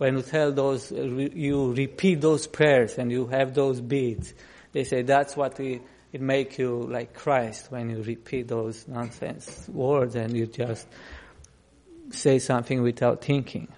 when 0.02 0.16
you 0.16 0.22
tell 0.22 0.50
those, 0.50 0.90
you 0.90 1.72
repeat 1.74 2.20
those 2.20 2.48
prayers 2.48 2.98
and 2.98 3.12
you 3.12 3.26
have 3.28 3.54
those 3.54 3.80
beads, 3.80 4.35
they 4.72 4.82
say 4.82 5.02
that's 5.02 5.37
what 5.37 5.61
it, 5.61 5.80
it 6.12 6.58
you 6.58 6.88
like 6.90 7.14
Christ 7.14 7.70
when 7.70 7.88
you 7.88 8.02
repeat 8.02 8.48
those 8.48 8.88
nonsense 8.88 9.68
words 9.68 10.16
and 10.16 10.37
you 10.37 10.46
just 10.46 10.88
say 12.11 12.40
something 12.40 12.82
without 12.82 13.22
thinking. 13.22 13.68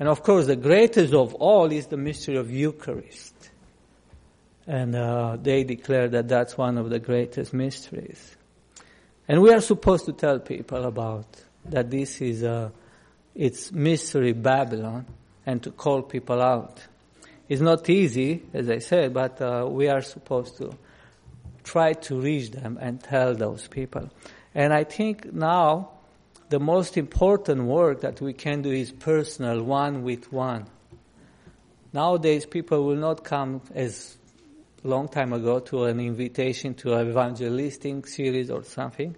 And 0.00 0.08
of 0.08 0.22
course, 0.22 0.46
the 0.46 0.56
greatest 0.56 1.12
of 1.12 1.34
all 1.34 1.70
is 1.70 1.88
the 1.88 1.98
mystery 1.98 2.36
of 2.36 2.50
Eucharist. 2.50 3.34
And 4.66 4.94
uh, 4.94 5.36
they 5.36 5.64
declare 5.64 6.08
that 6.08 6.28
that's 6.28 6.56
one 6.56 6.78
of 6.78 6.88
the 6.88 6.98
greatest 6.98 7.52
mysteries. 7.52 8.36
And 9.26 9.42
we 9.42 9.52
are 9.52 9.60
supposed 9.60 10.06
to 10.06 10.14
tell 10.14 10.38
people 10.38 10.84
about 10.84 11.26
that 11.66 11.90
this 11.90 12.22
is 12.22 12.42
a, 12.42 12.72
it's 13.38 13.70
mystery 13.70 14.32
Babylon, 14.32 15.06
and 15.46 15.62
to 15.62 15.70
call 15.70 16.02
people 16.02 16.42
out. 16.42 16.82
It's 17.48 17.62
not 17.62 17.88
easy, 17.88 18.42
as 18.52 18.68
I 18.68 18.78
said, 18.78 19.14
but 19.14 19.40
uh, 19.40 19.66
we 19.70 19.88
are 19.88 20.02
supposed 20.02 20.58
to 20.58 20.76
try 21.62 21.92
to 21.92 22.20
reach 22.20 22.50
them 22.50 22.78
and 22.80 23.02
tell 23.02 23.34
those 23.34 23.68
people. 23.68 24.10
And 24.54 24.74
I 24.74 24.82
think 24.84 25.32
now 25.32 25.90
the 26.48 26.58
most 26.58 26.96
important 26.96 27.62
work 27.62 28.00
that 28.00 28.20
we 28.20 28.32
can 28.32 28.62
do 28.62 28.72
is 28.72 28.90
personal, 28.90 29.62
one 29.62 30.02
with 30.02 30.32
one. 30.32 30.66
Nowadays, 31.92 32.44
people 32.44 32.84
will 32.84 32.96
not 32.96 33.22
come 33.22 33.62
as 33.72 34.16
long 34.82 35.08
time 35.08 35.32
ago 35.32 35.60
to 35.60 35.84
an 35.84 36.00
invitation 36.00 36.74
to 36.74 36.94
an 36.94 37.08
evangelistic 37.08 38.06
series 38.08 38.50
or 38.50 38.64
something. 38.64 39.14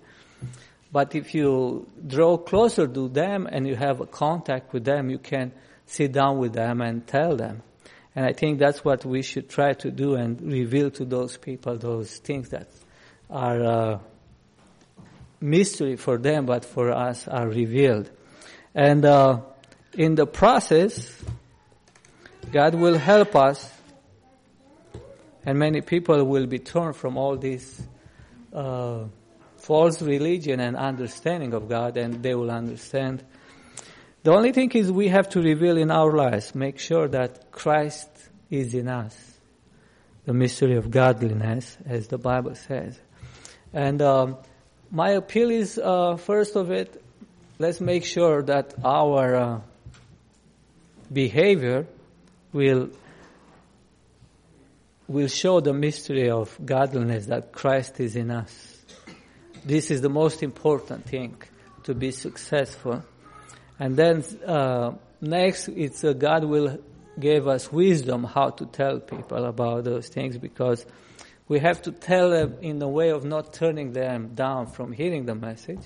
But 0.93 1.15
if 1.15 1.35
you 1.35 1.89
draw 2.05 2.37
closer 2.37 2.87
to 2.89 3.09
them 3.09 3.49
and 3.51 3.67
you 3.67 3.77
have 3.77 4.01
a 4.01 4.07
contact 4.07 4.73
with 4.73 4.85
them, 4.85 5.09
you 5.09 5.19
can 5.19 5.53
sit 5.87 6.13
down 6.13 6.39
with 6.39 6.53
them 6.53 6.81
and 6.81 7.07
tell 7.07 7.37
them. 7.37 7.63
And 8.17 8.27
I 8.27 8.33
think 8.33 8.59
that's 8.59 8.85
what 8.85 9.05
we 9.05 9.23
should 9.23 9.49
try 9.49 9.73
to 9.75 9.91
do 9.91 10.15
and 10.15 10.41
reveal 10.41 10.91
to 10.93 11.05
those 11.05 11.37
people 11.37 11.77
those 11.79 12.17
things 12.19 12.49
that 12.49 12.69
are 13.31 13.63
uh, 13.63 13.99
mystery 15.41 15.95
for 15.97 16.19
them, 16.19 16.45
but 16.47 16.65
for 16.65 16.91
us 16.91 17.29
are 17.29 17.49
revealed. 17.49 18.11
And 18.75 19.05
uh, 19.05 19.41
in 19.95 20.17
the 20.17 20.27
process, 20.27 21.23
God 22.51 22.75
will 22.75 22.99
help 22.99 23.37
us, 23.37 23.73
and 25.47 25.57
many 25.59 25.81
people 25.83 26.25
will 26.25 26.47
be 26.47 26.59
turned 26.59 26.97
from 26.97 27.17
all 27.17 27.37
these. 27.37 27.81
uh, 28.53 29.05
false 29.61 30.03
religion 30.03 30.61
and 30.61 30.77
understanding 30.77 31.55
of 31.55 31.69
God, 31.69 31.97
and 31.97 32.23
they 32.23 32.35
will 32.35 32.51
understand 32.51 33.25
the 34.23 34.33
only 34.33 34.53
thing 34.53 34.71
is 34.73 34.93
we 34.93 35.09
have 35.09 35.31
to 35.31 35.41
reveal 35.41 35.79
in 35.79 35.91
our 35.91 36.13
lives, 36.13 36.55
make 36.55 36.79
sure 36.79 37.09
that 37.09 37.51
Christ 37.53 38.09
is 38.51 38.75
in 38.75 38.87
us. 38.87 39.17
The 40.27 40.35
mystery 40.35 40.77
of 40.77 40.91
godliness, 40.91 41.79
as 41.87 42.09
the 42.09 42.19
Bible 42.19 42.55
says. 42.55 43.01
And 43.73 44.03
um, 44.03 44.37
my 44.91 45.13
appeal 45.13 45.51
is, 45.51 45.79
uh, 45.79 46.17
first 46.17 46.55
of 46.55 46.71
it, 46.71 47.03
let's 47.59 47.81
make 47.81 48.05
sure 48.05 48.43
that 48.43 48.75
our 48.85 49.37
uh, 49.37 49.61
behavior 51.11 51.87
will 52.53 52.91
will 55.09 55.29
show 55.29 55.59
the 55.59 55.73
mystery 55.73 56.31
of 56.31 56.57
godliness 56.65 57.27
that 57.27 57.51
Christ 57.51 57.99
is 57.99 58.15
in 58.15 58.31
us. 58.31 58.70
This 59.65 59.91
is 59.91 60.01
the 60.01 60.09
most 60.09 60.43
important 60.43 61.07
thing 61.07 61.37
to 61.85 61.95
be 61.95 62.11
successful. 62.11 63.03
And 63.79 63.97
then 63.97 64.25
uh, 64.47 64.93
next, 65.21 65.69
it's 65.69 66.05
uh, 66.05 66.13
God 66.13 66.45
will 66.45 66.79
give 67.19 67.49
us 67.49 67.71
wisdom 67.71 68.25
how 68.25 68.51
to 68.51 68.67
tell 68.67 69.01
people 69.01 69.45
about 69.45 69.85
those 69.85 70.09
things 70.09 70.39
because 70.39 70.87
we 71.49 71.59
have 71.59 71.83
to 71.83 71.93
tell 71.93 72.31
them 72.31 72.57
in 72.63 72.81
a 72.81 72.89
way 72.89 73.11
of 73.11 73.25
not 73.25 73.53
turning 73.53 73.93
them 73.93 74.35
down 74.35 74.67
from 74.67 74.93
hearing 74.93 75.27
the 75.27 75.35
message, 75.35 75.81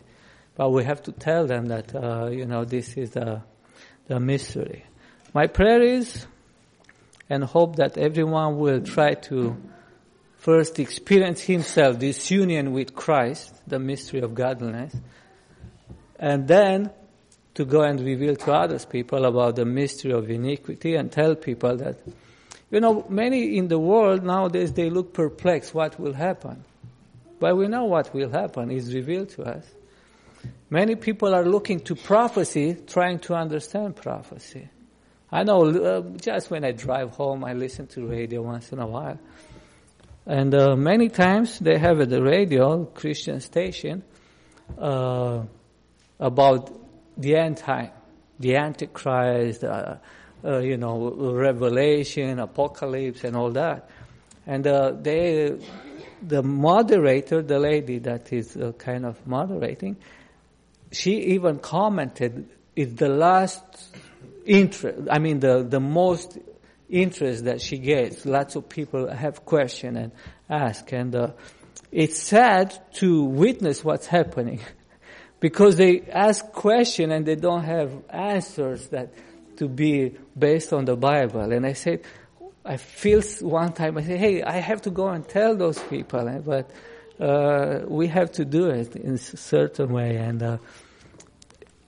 but 0.57 0.71
we 0.71 0.85
have 0.85 1.03
to 1.05 1.13
tell 1.13 1.47
them 1.47 1.67
that 1.67 1.95
uh, 1.95 2.29
you 2.31 2.45
know 2.45 2.65
this 2.65 2.97
is 2.97 3.11
the 3.11 3.43
the 4.07 4.21
mystery. 4.21 4.85
My 5.33 5.47
prayer 5.47 5.83
is 5.83 6.27
and 7.31 7.43
hope 7.43 7.77
that 7.77 7.97
everyone 7.97 8.59
will 8.59 8.83
try 8.83 9.15
to 9.15 9.57
first 10.45 10.79
experience 10.79 11.41
himself 11.41 11.99
this 11.99 12.31
union 12.31 12.73
with 12.75 12.95
Christ, 12.95 13.51
the 13.67 13.79
mystery 13.79 14.21
of 14.21 14.35
godliness, 14.35 14.95
and 16.19 16.47
then 16.47 16.91
to 17.55 17.65
go 17.65 17.81
and 17.81 17.99
reveal 17.99 18.37
to 18.37 18.53
others 18.53 18.85
people 18.85 19.25
about 19.25 19.57
the 19.57 19.65
mystery 19.65 20.13
of 20.13 20.29
iniquity 20.29 20.97
and 20.97 21.11
tell 21.11 21.35
people 21.35 21.79
that, 21.79 21.97
you 22.71 22.79
know, 22.79 23.07
many 23.09 23.57
in 23.57 23.69
the 23.69 23.79
world 23.79 24.23
nowadays 24.23 24.75
they 24.75 24.91
look 24.91 25.15
perplexed 25.15 25.73
what 25.73 25.99
will 25.99 26.13
happen. 26.13 26.63
But 27.41 27.57
we 27.57 27.67
know 27.67 27.85
what 27.85 28.13
will 28.13 28.29
happen 28.29 28.71
is 28.71 28.95
revealed 28.95 29.31
to 29.31 29.45
us. 29.45 29.65
Many 30.69 30.97
people 30.97 31.35
are 31.35 31.47
looking 31.47 31.81
to 31.85 31.95
prophecy, 31.95 32.77
trying 32.87 33.21
to 33.21 33.35
understand 33.35 33.97
prophecy. 33.97 34.69
I 35.33 35.43
know 35.45 35.65
uh, 35.65 36.03
just 36.19 36.51
when 36.51 36.67
I 36.67 36.73
drive 36.73 37.13
home, 37.13 37.47
I 37.47 37.55
listen 37.55 37.87
to 37.89 38.07
radio 38.07 38.43
once 38.43 38.73
in 38.73 38.79
a 38.79 38.87
while. 38.87 39.19
And 40.27 40.55
uh, 40.55 40.75
many 40.77 41.11
times 41.11 41.59
they 41.59 41.79
have 41.79 42.01
at 42.01 42.09
the 42.09 42.23
radio, 42.23 42.87
Christian 42.87 43.41
station, 43.41 44.03
uh, 44.79 45.43
about 46.19 46.71
the 47.19 47.37
end 47.37 47.59
time, 47.59 47.91
the 48.39 48.57
Antichrist, 48.57 49.65
uh, 49.65 49.97
uh, 50.45 50.59
you 50.59 50.77
know, 50.77 51.11
Revelation, 51.33 52.39
Apocalypse, 52.39 53.25
and 53.25 53.37
all 53.37 53.51
that. 53.51 53.91
And 54.47 54.67
uh, 54.67 54.93
they, 54.93 55.59
the 56.23 56.43
moderator, 56.43 57.43
the 57.43 57.59
lady 57.59 57.99
that 58.01 58.33
is 58.33 58.57
uh, 58.57 58.73
kind 58.79 59.05
of 59.05 59.27
moderating, 59.27 59.97
she 60.91 61.35
even 61.35 61.59
commented, 61.59 62.49
it's 62.77 62.95
the 62.95 63.09
last 63.09 63.63
interest, 64.45 65.09
I 65.11 65.19
mean 65.19 65.41
the, 65.41 65.63
the 65.63 65.81
most 65.81 66.39
interest 66.89 67.45
that 67.45 67.61
she 67.61 67.79
gets. 67.79 68.27
Lots 68.27 68.57
of 68.57 68.69
people 68.69 69.09
have 69.09 69.45
question 69.45 69.97
and 69.97 70.13
ask 70.49 70.93
and 70.93 71.15
uh, 71.15 71.31
it's 71.91 72.19
sad 72.19 72.77
to 72.95 73.25
witness 73.25 73.85
what's 73.85 74.07
happening 74.07 74.61
because 75.41 75.77
they 75.77 76.03
ask 76.03 76.45
question 76.53 77.13
and 77.13 77.25
they 77.25 77.37
don't 77.37 77.65
have 77.65 77.93
answers 78.09 78.89
that 78.89 79.13
to 79.59 79.69
be 79.69 80.17
based 80.37 80.73
on 80.73 80.85
the 80.85 80.97
Bible. 80.97 81.53
And 81.53 81.65
I 81.65 81.75
said, 81.75 82.03
I 82.65 82.79
feel 82.79 83.23
one 83.41 83.73
time 83.73 83.99
I 83.99 84.03
said, 84.03 84.19
hey, 84.19 84.43
I 84.43 84.59
have 84.59 84.83
to 84.83 84.91
go 84.91 85.09
and 85.09 85.27
tell 85.29 85.57
those 85.57 85.79
people, 85.79 86.29
eh, 86.29 86.39
but 86.39 86.71
uh, 87.21 87.85
we 87.87 88.09
have 88.09 88.33
to 88.33 88.45
do 88.45 88.71
it 88.71 88.97
in 88.97 89.15
a 89.15 89.19
certain 89.19 89.93
way. 89.93 90.17
And 90.17 90.43
uh, 90.43 90.59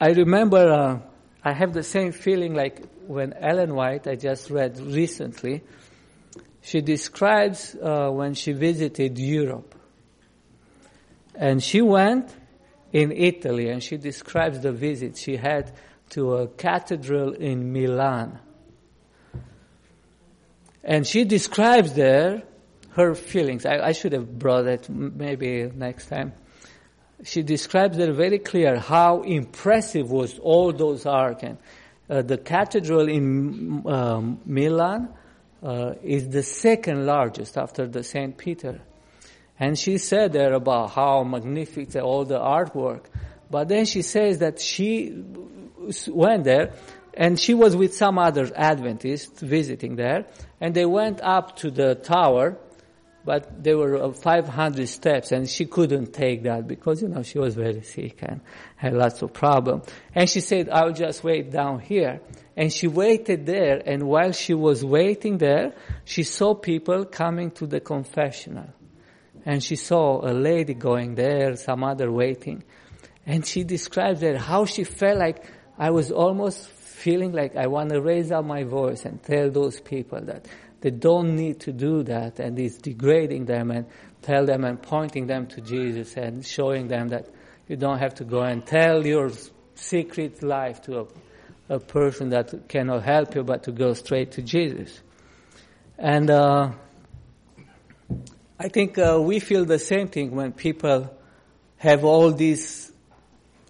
I 0.01 0.11
remember 0.11 0.71
uh, 0.71 0.99
I 1.47 1.53
have 1.53 1.73
the 1.73 1.85
same 1.85 2.11
feeling 2.11 2.55
like 2.55 2.83
when 3.07 3.33
Ellen 3.35 3.77
White, 3.77 4.09
I 4.09 4.17
just 4.17 4.51
read 4.51 4.81
recently, 4.81 5.63
she 6.61 6.81
describes 6.81 7.77
uh, 7.81 8.11
when 8.11 8.35
she 8.35 8.51
visited 8.51 9.17
Europe. 9.17 9.73
And 11.37 11.63
she 11.63 11.83
went 11.83 12.35
in 12.93 13.13
Italy 13.13 13.69
and 13.69 13.81
she 13.81 13.97
describes 13.97 14.59
the 14.59 14.73
visit 14.73 15.17
she 15.17 15.37
had 15.37 15.73
to 16.11 16.35
a 16.35 16.49
cathedral 16.49 17.33
in 17.35 17.73
Milan. 17.73 18.41
And 20.83 21.07
she 21.07 21.23
describes 21.25 21.93
there 21.93 22.43
her 22.95 23.15
feelings. 23.15 23.65
I, 23.65 23.79
I 23.79 23.93
should 23.93 24.15
have 24.15 24.37
brought 24.37 24.67
it 24.67 24.91
maybe 24.91 25.71
next 25.73 26.09
time. 26.09 26.33
She 27.25 27.43
describes 27.43 27.97
there 27.97 28.13
very 28.13 28.39
clear 28.39 28.79
how 28.79 29.23
impressive 29.23 30.11
was 30.11 30.39
all 30.39 30.73
those 30.73 31.07
arcades. 31.07 31.59
Uh, 32.09 32.23
the 32.23 32.39
cathedral 32.39 33.09
in 33.09 33.83
um, 33.87 34.41
Milan 34.45 35.09
uh, 35.63 35.95
is 36.03 36.29
the 36.29 36.43
second 36.43 37.07
largest 37.07 37.57
after 37.57 37.87
the 37.87 38.03
St. 38.03 38.37
Peter. 38.37 38.81
And 39.59 39.79
she 39.79 39.99
said 39.99 40.33
there 40.33 40.53
about 40.53 40.91
how 40.91 41.25
magnificent 41.25 42.05
all 42.05 42.25
the 42.25 42.39
artwork. 42.39 43.07
But 43.51 43.69
then 43.69 43.87
she 43.87 44.03
says 44.03 44.39
that 44.39 44.61
she 44.61 45.25
went 46.09 46.45
there 46.45 46.75
and 47.15 47.41
she 47.41 47.55
was 47.55 47.75
with 47.75 47.95
some 47.95 48.19
other 48.19 48.51
Adventists 48.55 49.41
visiting 49.41 49.97
there 49.97 50.27
and 50.61 50.75
they 50.75 50.85
went 50.85 51.21
up 51.23 51.57
to 51.57 51.71
the 51.71 51.95
tower 51.95 52.59
but 53.27 53.63
there 53.63 53.77
were 53.77 54.01
uh, 54.01 54.13
500 54.13 54.89
steps 54.89 55.33
and 55.33 55.51
she 55.51 55.67
couldn't 55.67 56.13
take 56.13 56.45
that 56.45 56.69
because, 56.69 57.03
you 57.03 57.09
know, 57.09 57.25
she 57.25 57.41
was 57.41 57.57
very 57.57 57.83
sick 57.83 58.21
and 58.23 58.41
had 58.77 58.95
lots 58.95 59.21
of 59.21 59.33
problems. 59.33 59.85
And 60.15 60.31
she 60.31 60.41
said, 60.41 60.71
I'll 60.71 60.93
just 60.93 61.25
wait 61.25 61.51
down 61.51 61.81
here. 61.81 62.21
And 62.57 62.73
she 62.73 62.87
waited 62.87 63.45
there 63.45 63.83
and 63.85 64.05
while 64.05 64.31
she 64.31 64.55
was 64.55 64.85
waiting 64.85 65.39
there, 65.39 65.75
she 66.05 66.23
saw 66.23 66.55
people 66.55 67.05
coming 67.05 67.51
to 67.53 67.67
the 67.67 67.81
confessional 67.81 68.69
and 69.45 69.63
she 69.63 69.75
saw 69.75 70.25
a 70.25 70.33
lady 70.33 70.75
going 70.75 71.17
there, 71.17 71.57
some 71.57 71.83
other 71.83 72.11
waiting. 72.11 72.63
And 73.27 73.45
she 73.45 73.65
described 73.65 74.21
that 74.21 74.37
how 74.37 74.67
she 74.67 74.85
felt 74.85 75.19
like 75.19 75.45
I 75.77 75.91
was 75.91 76.13
almost 76.13 76.65
feeling 76.69 77.33
like 77.33 77.57
I 77.57 77.67
want 77.67 77.91
to 77.91 78.01
raise 78.01 78.31
up 78.31 78.45
my 78.45 78.63
voice 78.63 79.05
and 79.05 79.21
tell 79.21 79.51
those 79.51 79.81
people 79.81 80.21
that 80.23 80.47
they 80.87 80.93
don't 80.93 81.35
need 81.35 81.59
to 81.59 81.73
do 81.73 82.05
that 82.05 82.39
and 82.39 82.57
it's 82.61 82.77
degrading 82.79 83.45
them 83.45 83.73
and 83.73 83.87
tell 84.23 84.47
them 84.47 84.63
and 84.63 84.81
pointing 84.81 85.27
them 85.27 85.49
to 85.49 85.61
Jesus 85.61 86.17
and 86.17 86.47
showing 86.47 86.87
them 86.87 87.09
that 87.09 87.27
you 87.67 87.75
don't 87.75 87.99
have 87.99 88.15
to 88.15 88.25
go 88.25 88.43
and 88.43 88.65
tell 88.65 89.05
your 89.05 89.33
secret 89.75 90.45
life 90.45 90.83
to 90.83 91.01
a, 91.01 91.07
a 91.75 91.81
person 91.81 92.29
that 92.29 92.69
cannot 92.69 93.03
help 93.03 93.35
you 93.35 93.43
but 93.43 93.65
to 93.65 93.73
go 93.73 93.95
straight 93.95 94.31
to 94.31 94.43
Jesus. 94.43 95.01
And, 95.99 96.31
uh, 96.31 96.71
I 98.57 98.69
think 98.69 98.97
uh, 98.97 99.19
we 99.21 99.41
feel 99.41 99.65
the 99.65 99.81
same 99.81 100.07
thing 100.07 100.37
when 100.37 100.53
people 100.53 101.13
have 101.79 102.05
all 102.05 102.31
these 102.31 102.93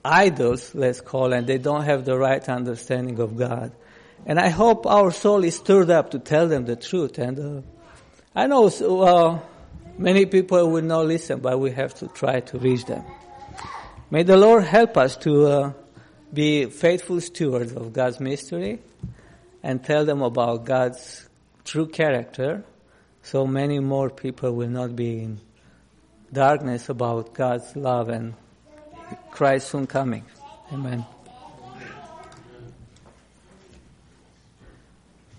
idols, 0.05 0.75
let's 0.75 1.01
call, 1.01 1.33
and 1.33 1.47
they 1.47 1.57
don't 1.57 1.85
have 1.85 2.05
the 2.05 2.19
right 2.19 2.47
understanding 2.47 3.19
of 3.21 3.39
God. 3.39 3.73
And 4.27 4.41
I 4.41 4.49
hope 4.49 4.87
our 4.87 5.12
soul 5.12 5.45
is 5.45 5.55
stirred 5.55 5.89
up 5.89 6.11
to 6.11 6.18
tell 6.18 6.49
them 6.49 6.66
the 6.66 6.74
truth. 6.74 7.18
And 7.18 7.39
uh, 7.39 7.62
I 8.35 8.49
know 8.49 8.66
uh, 8.66 9.39
many 9.97 10.27
people 10.27 10.68
will 10.68 10.83
not 10.83 11.07
listen, 11.07 11.39
but 11.39 11.59
we 11.61 11.70
have 11.70 11.95
to 11.95 12.09
try 12.09 12.41
to 12.41 12.59
reach 12.59 12.85
them. 12.87 13.05
May 14.11 14.24
the 14.24 14.37
Lord 14.37 14.64
help 14.64 14.97
us 14.97 15.16
to 15.18 15.47
uh, 15.47 15.72
be 16.33 16.66
faithful 16.66 17.20
stewards 17.20 17.72
of 17.72 17.93
God's 17.93 18.18
mystery 18.18 18.81
and 19.62 19.83
tell 19.83 20.05
them 20.05 20.22
about 20.22 20.64
God's 20.64 21.29
true 21.64 21.87
character 21.87 22.64
so 23.22 23.47
many 23.47 23.81
more 23.81 24.09
people 24.11 24.53
will 24.53 24.68
not 24.68 24.95
be 24.95 25.18
in 25.18 25.41
darkness 26.33 26.89
about 26.89 27.35
God's 27.35 27.74
love 27.74 28.09
and 28.09 28.35
Christ 29.33 29.70
soon 29.70 29.87
coming. 29.87 30.24
Amen. 30.72 31.05